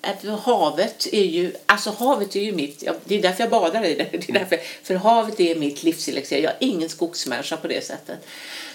[0.01, 3.85] att havet är ju, alltså havet är ju mitt, ja, det är därför jag badar
[3.85, 6.37] i det, det är därför, för havet är mitt livselixir.
[6.43, 8.19] Jag är ingen skogsmänniska på det sättet.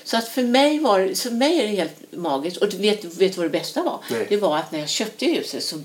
[0.05, 2.57] Så att för mig, var, för mig är det helt magiskt.
[2.57, 4.05] Och du vet, vet vad det bästa var?
[4.11, 4.27] Nej.
[4.29, 5.83] Det var att när jag köpte huset så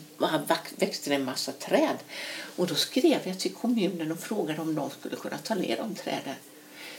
[0.76, 1.98] växte det en massa träd.
[2.56, 5.96] Och då skrev jag till kommunen och frågade om de skulle kunna ta ner de
[5.96, 6.36] träden.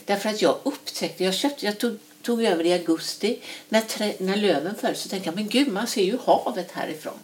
[0.04, 4.36] Därför att jag upptäckte, jag köpte, jag tog, tog över i augusti, när, trä, när
[4.36, 7.18] löven föll så tänkte jag, men gud man ser ju havet härifrån.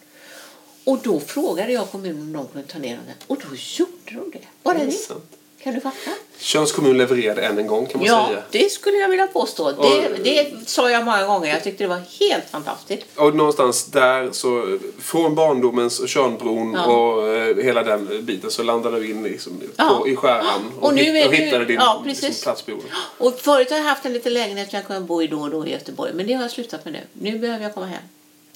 [0.84, 4.30] Och då frågade jag kommunen om de kunde ta ner dem och då gjorde de
[4.30, 4.47] det.
[4.62, 5.36] Bara Det är sant.
[5.67, 6.11] Kan du fatta?
[6.39, 8.43] Tjörns kommun levererade än en gång kan man Ja, säga.
[8.51, 9.71] det skulle jag vilja påstå.
[9.73, 11.49] Det, Och- det sa jag många gånger.
[11.55, 13.07] Jag tyckte det var helt fantastiskt.
[13.17, 16.87] Och någonstans där så från barndomens Tjörnbron Ja.
[16.97, 19.99] och eh, hela den biten så landade du in liksom Ja.
[20.01, 22.87] på, i Skärhamn och, Och nu hitt- och hittade din ja, liksom, plats på jorden.
[23.19, 25.51] Och förut har jag haft en liten lägenhet som jag kunde bo i då och
[25.51, 26.12] då i Göteborg.
[26.14, 27.01] Men det har jag slutat med nu.
[27.33, 28.03] Nu behöver jag komma hem.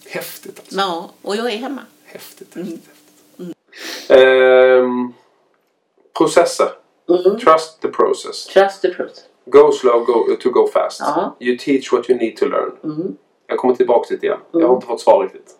[0.06, 0.76] Häftigt alltså.
[0.76, 1.82] Ja, och jag är hemma.
[2.04, 2.68] Häftigt, Mm.
[2.68, 2.88] häftigt,
[3.38, 4.10] häftigt.
[4.10, 5.12] Ehm,
[6.18, 6.68] processer.
[7.18, 8.46] Trust the process.
[8.46, 9.24] Trust the process.
[9.46, 11.00] Go slow go, to go fast.
[11.00, 11.36] Ja.
[11.40, 12.72] You teach what you need to learn.
[12.84, 13.16] Mm.
[13.46, 14.38] Jag kommer tillbaka dit igen.
[14.52, 15.50] Jag har inte fått svar riktigt.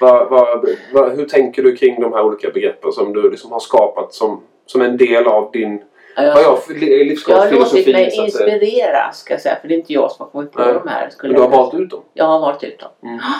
[0.00, 0.62] Va, va,
[0.92, 4.42] va, hur tänker du kring de här olika begreppen som du liksom har skapat som,
[4.66, 5.82] som en del av din
[6.16, 9.56] jag, jag, jag har låtit mig inspireras, ska jag säga.
[9.60, 10.74] För det är inte jag som har kommit på Nej.
[10.74, 11.10] de här.
[11.10, 12.02] Skulle Men du har valt ut dem?
[12.14, 12.90] Jag har valt ut dem.
[13.02, 13.18] Mm.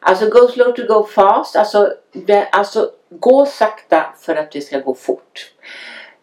[0.00, 1.56] Alltså go slow to go fast.
[1.56, 5.52] Alltså, det, alltså gå sakta för att det ska gå fort.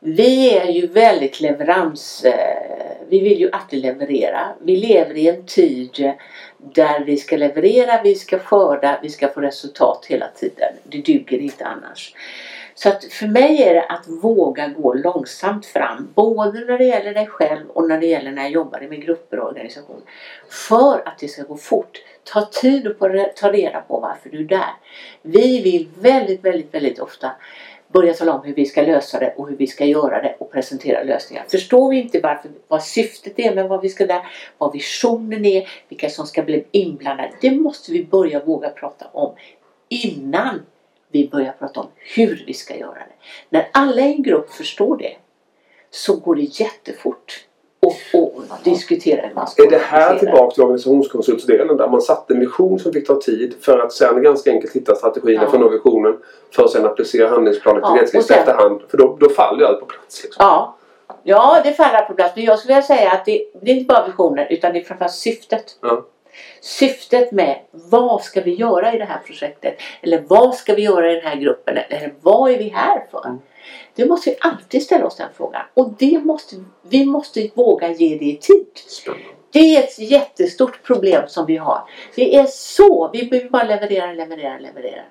[0.07, 2.25] Vi är ju väldigt leverans...
[2.25, 4.49] Eh, vi vill ju alltid leverera.
[4.61, 6.13] Vi lever i en tid
[6.57, 10.73] där vi ska leverera, vi ska skörda, vi ska få resultat hela tiden.
[10.83, 12.15] Det duger inte annars.
[12.75, 16.07] Så att för mig är det att våga gå långsamt fram.
[16.15, 19.39] Både när det gäller dig själv och när det gäller när jag jobbar med grupper
[19.39, 20.03] och organisationer.
[20.49, 22.01] För att det ska gå fort.
[22.23, 22.97] Ta tid och
[23.35, 24.73] ta reda på varför du är där.
[25.21, 27.31] Vi vill väldigt, väldigt, väldigt ofta
[27.95, 30.51] börja tala om hur vi ska lösa det och hur vi ska göra det och
[30.51, 31.45] presentera lösningar.
[31.47, 34.27] Förstår vi inte varför, vad syftet är med vad vi ska där,
[34.57, 37.31] vad visionen är, vilka som ska bli inblandade.
[37.41, 39.35] Det måste vi börja våga prata om
[39.89, 40.65] innan
[41.11, 43.15] vi börjar prata om hur vi ska göra det.
[43.49, 45.15] När alla i en grupp förstår det
[45.89, 47.44] så går det jättefort.
[47.85, 52.33] Och och diskutera hur man ska Är det här tillbaka till organisationskonsultsdelen där man satte
[52.33, 55.49] en vision som fick ta tid för att sen ganska enkelt hitta strategierna Ja.
[55.49, 56.17] för nå visionen
[56.55, 58.81] för att sen applicera handlingsplanen Ja, till sen- efterhand.
[58.89, 60.23] För då, då faller allt på plats.
[60.23, 60.45] Liksom.
[60.45, 60.75] Ja.
[61.23, 62.35] ja, det faller på plats.
[62.35, 64.83] Men jag skulle vilja säga att det, det är inte bara visioner utan det är
[64.83, 65.77] framförallt syftet.
[65.81, 66.05] Ja.
[66.61, 69.75] Syftet med vad ska vi göra i det här projektet?
[70.01, 71.77] Eller vad ska vi göra i den här gruppen?
[71.89, 73.37] Eller vad är vi här för?
[73.95, 75.61] Det måste vi alltid ställa oss den frågan.
[75.73, 78.67] Och det måste, vi måste våga ge det tid.
[78.75, 79.25] Spännande.
[79.51, 81.89] Det är ett jättestort problem som vi har.
[82.15, 85.01] Vi är så, vi behöver bara leverera, leverera, leverera.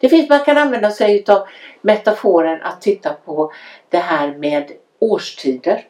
[0.00, 1.46] Det finns, man kan använda sig av
[1.80, 3.52] metaforen att titta på
[3.88, 5.84] det här med årstider.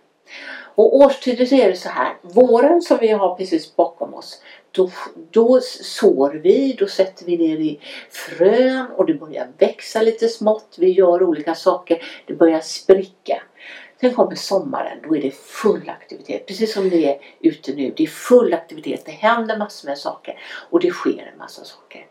[0.74, 2.16] Och årstider så är det så här.
[2.22, 4.42] Våren som vi har precis bakom oss.
[4.78, 4.90] Då,
[5.30, 10.76] då sår vi, då sätter vi ner i frön och det börjar växa lite smått.
[10.78, 12.02] Vi gör olika saker.
[12.26, 13.42] Det börjar spricka.
[14.00, 16.46] Sen kommer sommaren, då är det full aktivitet.
[16.46, 17.92] Precis som det är ute nu.
[17.96, 20.40] Det är full aktivitet, det händer massor med saker.
[20.70, 22.06] Och det sker en massa saker.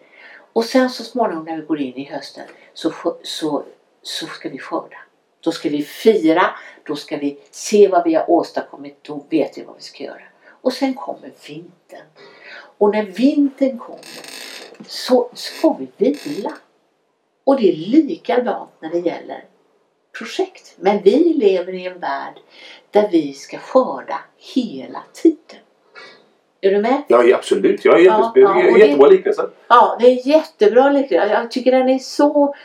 [0.54, 2.44] Och sen så småningom när vi går in i hösten
[2.74, 2.94] så,
[3.24, 3.64] så,
[4.02, 4.98] så ska vi skörda.
[5.40, 6.46] Då ska vi fira,
[6.84, 10.24] då ska vi se vad vi har åstadkommit, då vet vi vad vi ska göra.
[10.62, 12.06] Och sen kommer vintern.
[12.78, 14.00] Och när vintern kommer
[14.88, 15.88] så ska vi
[16.26, 16.54] vila.
[17.44, 19.44] Och det är likadant när det gäller
[20.18, 20.74] projekt.
[20.78, 22.34] Men vi lever i en värld
[22.92, 24.20] där vi ska skörda
[24.56, 25.38] hela tiden.
[26.62, 27.02] Är du med?
[27.08, 27.86] Ja, absolut.
[27.86, 29.50] Jag är jättes- Ja, ja, jättebra liknelse.
[29.68, 31.34] Ja, det är jättebra liknelse.
[31.34, 32.56] Jag tycker den är så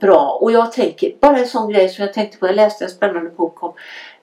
[0.00, 0.38] bra.
[0.40, 2.46] Och jag tänker, bara en sån grej som jag tänkte på.
[2.46, 3.72] Jag läste en spännande bok om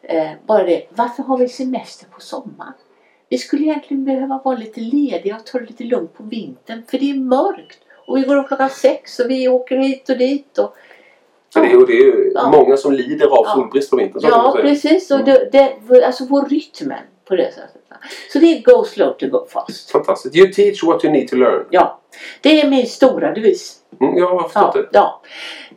[0.02, 0.86] eh, bara det.
[0.90, 2.74] Varför har vi semester på sommaren?
[3.30, 6.84] Vi skulle egentligen behöva vara lite lediga och ta det lite lugnt på vintern.
[6.92, 7.78] För det är mörkt.
[8.08, 10.58] Och vi går upp klockan sex och vi åker hit och dit.
[10.58, 10.76] Och,
[11.54, 12.50] Så det, är, och det är ju Ja.
[12.52, 13.54] många som lider av Ja.
[13.56, 14.22] solbrist på vintern.
[14.26, 15.12] Ja, precis.
[15.12, 15.26] Och Mm.
[15.52, 17.82] det, det, alltså vår rytmen på det sättet.
[18.34, 19.92] Så det är go slow to go fast.
[19.92, 20.36] Fantastiskt.
[20.36, 21.66] You teach what you need to learn.
[21.70, 22.00] Ja,
[22.42, 23.78] det är min stora devis.
[24.02, 24.88] Mm, jag har förstått Ja, det.
[24.92, 25.22] ja.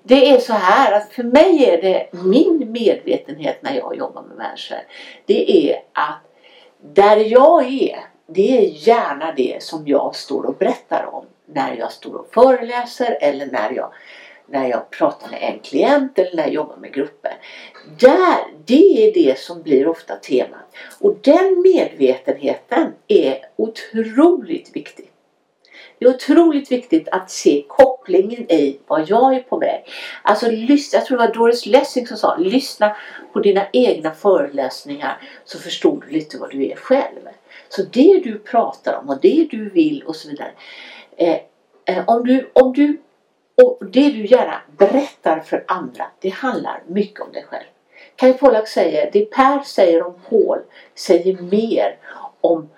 [0.03, 4.37] Det är så här att för mig är det min medvetenhet när jag jobbar med
[4.37, 4.79] människor.
[5.27, 6.23] Det är att
[6.83, 11.25] där jag är, det är gärna det som jag står och berättar om.
[11.47, 13.93] När jag står och föreläser eller när jag,
[14.47, 17.33] när jag pratar med en klient eller när jag jobbar med grupper.
[17.99, 20.77] Där, det är det som blir ofta temat.
[21.01, 25.10] Och den medvetenheten är otroligt viktig.
[26.01, 29.85] Det är otroligt viktigt att se kopplingen i vad jag är på väg.
[30.23, 32.97] Alltså lyssna, jag tror det var Doris Lessing som sa lyssna
[33.33, 37.29] på dina egna föreläsningar så förstår du lite vad du är själv.
[37.69, 40.51] Så det du pratar om och det du vill och så vidare.
[41.17, 41.37] Eh,
[41.85, 43.01] eh, om, du, om du
[43.63, 47.67] och det du gärna berättar för andra det handlar mycket om dig själv.
[48.17, 50.59] Kaj Pollak säger det Per säger om Paul
[50.95, 51.99] säger mer
[52.41, 52.69] om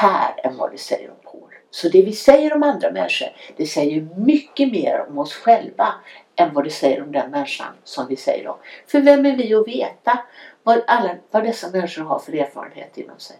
[0.00, 1.51] Per än vad det säger om Paul.
[1.74, 5.94] Så det vi säger om andra människor det säger mycket mer om oss själva
[6.36, 8.56] än vad det säger om den människan som vi säger om.
[8.86, 10.18] För vem är vi att veta
[10.62, 13.36] vad, alla, vad dessa människor har för erfarenhet inom sig?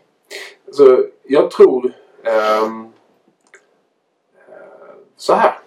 [0.73, 1.93] Så jag tror
[2.25, 2.69] eh,
[5.17, 5.59] så här.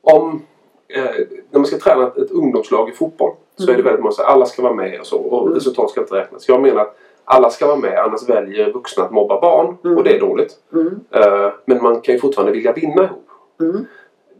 [0.00, 0.46] Om
[0.88, 1.02] eh,
[1.50, 3.74] när man ska träna ett, ett ungdomslag i fotboll så Mm.
[3.74, 5.54] är det väldigt många som säger alla ska vara med och så och Mm.
[5.54, 6.48] resultat ska inte räknas.
[6.48, 6.98] Jag menar att
[7.30, 9.96] alla ska vara med annars väljer vuxna att mobba barn Mm.
[9.96, 10.52] och det är dåligt.
[10.72, 13.28] Mm, Eh, men man kan ju fortfarande vilja vinna ihop.
[13.60, 13.86] mm,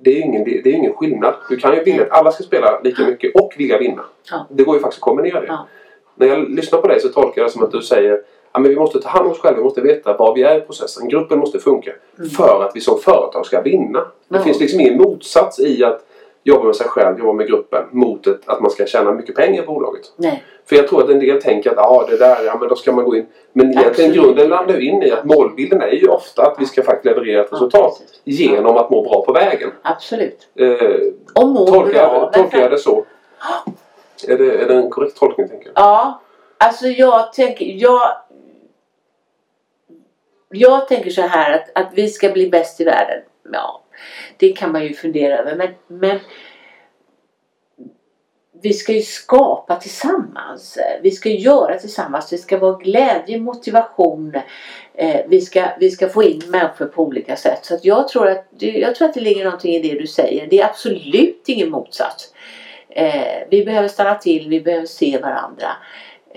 [0.00, 1.34] Det är ingen, det är ingen skillnad.
[1.48, 4.02] Du kan ju vilja att alla ska spela lika mycket och vilja vinna.
[4.30, 4.46] Ja.
[4.50, 5.46] Det går ju faktiskt att kombinera det.
[5.46, 5.66] Ja.
[6.14, 8.22] När jag lyssnar på dig så tolkar jag det som att du säger
[8.52, 10.60] att vi måste ta hand om oss själva, vi måste veta var vi är i
[10.60, 11.08] processen.
[11.08, 12.30] Gruppen måste funka Mm.
[12.30, 13.98] för att vi som företag ska vinna.
[14.28, 14.42] Det Ja.
[14.42, 16.04] finns liksom ingen motsats i att
[16.48, 19.62] jobba med sig själv, jobba med gruppen mot ett, att man ska tjäna mycket pengar
[19.62, 20.02] i bolaget.
[20.16, 22.76] nej, För jag tror att en del tänker att ah, det där, ja men då
[22.76, 23.26] ska man gå in.
[23.52, 26.82] Men egentligen grunden landar ju in i att målbilden är ju ofta att vi ska
[26.82, 28.40] faktiskt leverera ett Ja, resultat precis.
[28.40, 29.70] genom att må bra på vägen.
[29.82, 30.48] absolut.
[30.54, 32.30] Eh, Och må tolkar, bra.
[32.34, 33.04] tolkar jag det så?
[34.28, 35.72] Är det, är det en korrekt tolkning tänker jag?
[35.76, 36.20] Ja,
[36.58, 38.00] alltså jag tänker, jag,
[40.48, 43.22] jag tänker så här att, att vi ska bli bäst i världen.
[43.52, 43.82] Ja,
[44.36, 45.56] det kan man ju fundera över.
[45.56, 46.18] Men, men
[48.62, 50.78] vi ska ju skapa tillsammans.
[51.02, 52.30] Vi ska göra tillsammans.
[52.30, 54.34] Det ska vara glädje, motivation.
[54.94, 57.64] Eh, vi, ska, vi ska få in människor på olika sätt.
[57.64, 60.06] Så att jag, tror att, det- jag tror att det ligger någonting i det du
[60.06, 60.46] säger.
[60.46, 62.34] Det är absolut ingen motsats.
[62.90, 65.68] Eh, vi behöver stanna till, vi behöver se varandra.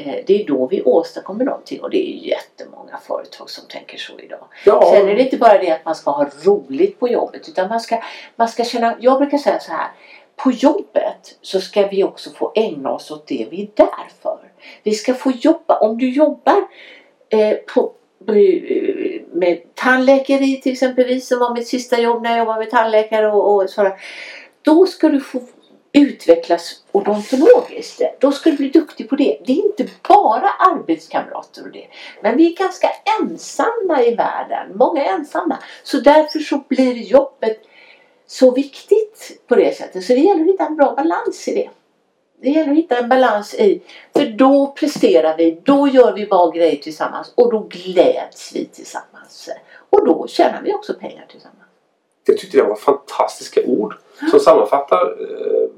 [0.05, 4.19] Eh, det är då vi åstadkommer någonting och det är jättemånga företag som tänker så
[4.19, 4.47] idag.
[4.65, 7.69] Ja, Sen är det inte bara det att man ska ha roligt på jobbet utan
[7.69, 8.01] man ska,
[8.35, 9.87] man ska känna, jag brukar säga så här.
[10.35, 14.51] På jobbet så ska vi också få ägna oss åt det vi är där för.
[14.83, 16.67] Vi ska få jobba, om du jobbar
[17.29, 17.93] eh, på,
[18.27, 22.69] eh, med tandläkeri till exempel, vi som var mitt sista jobb när jag jobbade med
[22.69, 23.93] tandläkare och, och sådär.
[24.61, 25.41] Då ska du få
[25.93, 28.01] utvecklas odontologiskt.
[28.19, 29.37] Då ska du bli duktig på det.
[29.45, 31.87] Det är inte bara arbetskamrater och det.
[32.21, 32.87] Men vi är ganska
[33.21, 34.77] ensamma i världen.
[34.77, 35.57] Många är ensamma.
[35.83, 37.59] Så därför så blir jobbet
[38.27, 40.03] så viktigt på det sättet.
[40.03, 41.69] Så det gäller att hitta en bra balans i det.
[42.41, 43.81] Det gäller att hitta en balans i,
[44.13, 49.49] för då presterar vi, då gör vi bra grejer tillsammans och då gläds vi tillsammans.
[49.89, 51.57] Och då tjänar vi också pengar tillsammans.
[52.25, 53.97] Jag tyckte det var fantastiska ord
[54.29, 55.69] som sammanfattar eh,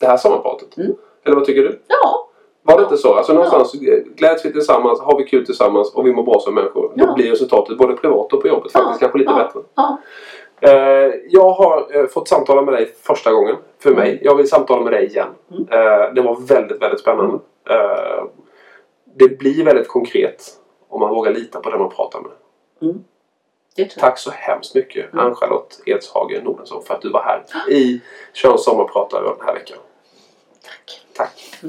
[0.00, 0.76] det här sommarpratet.
[0.76, 0.92] Mm.
[1.24, 1.80] Eller vad tycker du?
[1.86, 2.28] Ja,
[2.62, 3.14] Var det inte så?
[3.14, 3.72] Alltså någonstans
[4.16, 6.92] gläds vi tillsammans, har vi kul tillsammans och vi mår bra som människor.
[6.94, 7.06] Ja.
[7.06, 9.60] Då blir resultatet både privat och på jobbet faktiskt kanske lite ja, bättre.
[9.74, 9.98] Ja.
[10.60, 14.20] Eh, jag har eh, fått samtala med dig första gången för mig.
[14.22, 15.28] Jag vill samtala med dig igen.
[15.50, 15.62] Mm.
[15.62, 17.38] Eh, det var väldigt, väldigt spännande.
[17.70, 18.24] Eh,
[19.16, 20.44] det blir väldigt konkret
[20.88, 22.30] om man vågar lita på den man pratar med.
[22.82, 23.04] Mm.
[23.98, 25.26] Tack så hemskt mycket Mm.
[25.26, 28.00] Ann-Charlotte Edshagen Nordensson för att du var här i
[28.32, 29.78] Köns sommarpratare den här veckan.
[30.62, 31.00] Tack.
[31.16, 31.60] Tack!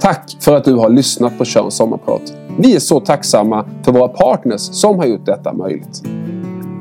[0.00, 2.32] Tack för att du har lyssnat på Köns sommarprat.
[2.58, 6.15] Vi är så tacksamma för våra partners som har gjort detta möjligt.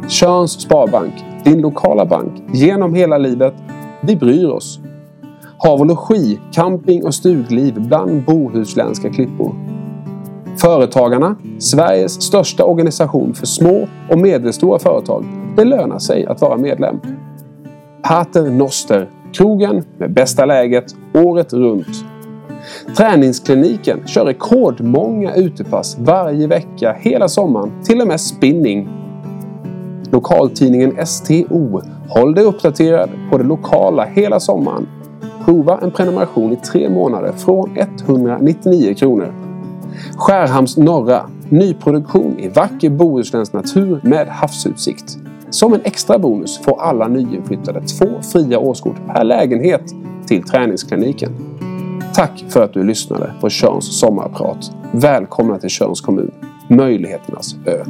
[0.07, 3.53] Tjörns Sparbank, din lokala bank, genom hela livet.
[4.01, 4.79] Vi bryr oss.
[5.57, 9.55] Hav och logi, camping och stugliv bland bohuslänska klippor.
[10.57, 15.25] Företagarna, Sveriges största organisation för små och medelstora företag.
[15.57, 16.99] Det lönar sig att vara medlem.
[18.03, 22.05] Pater Noster, krogen med bästa läget året runt.
[22.97, 29.04] Träningskliniken kör rekordmånga utepass varje vecka hela sommaren, till och med spinning.
[30.15, 31.81] Lokaltidningen STO.
[32.09, 34.87] Håll dig uppdaterad på det lokala hela sommaren.
[35.45, 39.33] Prova en prenumeration i tre månader från 199 kronor.
[40.15, 41.29] Skärhamns norra.
[41.49, 45.17] Nyproduktion i vacker bohuslänsk natur med havsutsikt.
[45.49, 49.83] Som en extra bonus får alla nyinflyttade två fria årskort per lägenhet
[50.27, 51.31] till träningskliniken.
[52.13, 54.71] Tack för att du lyssnade på Tjörns sommarprat.
[54.91, 56.31] Välkomna till Tjörns kommun.
[56.67, 57.83] Möjligheternas ö.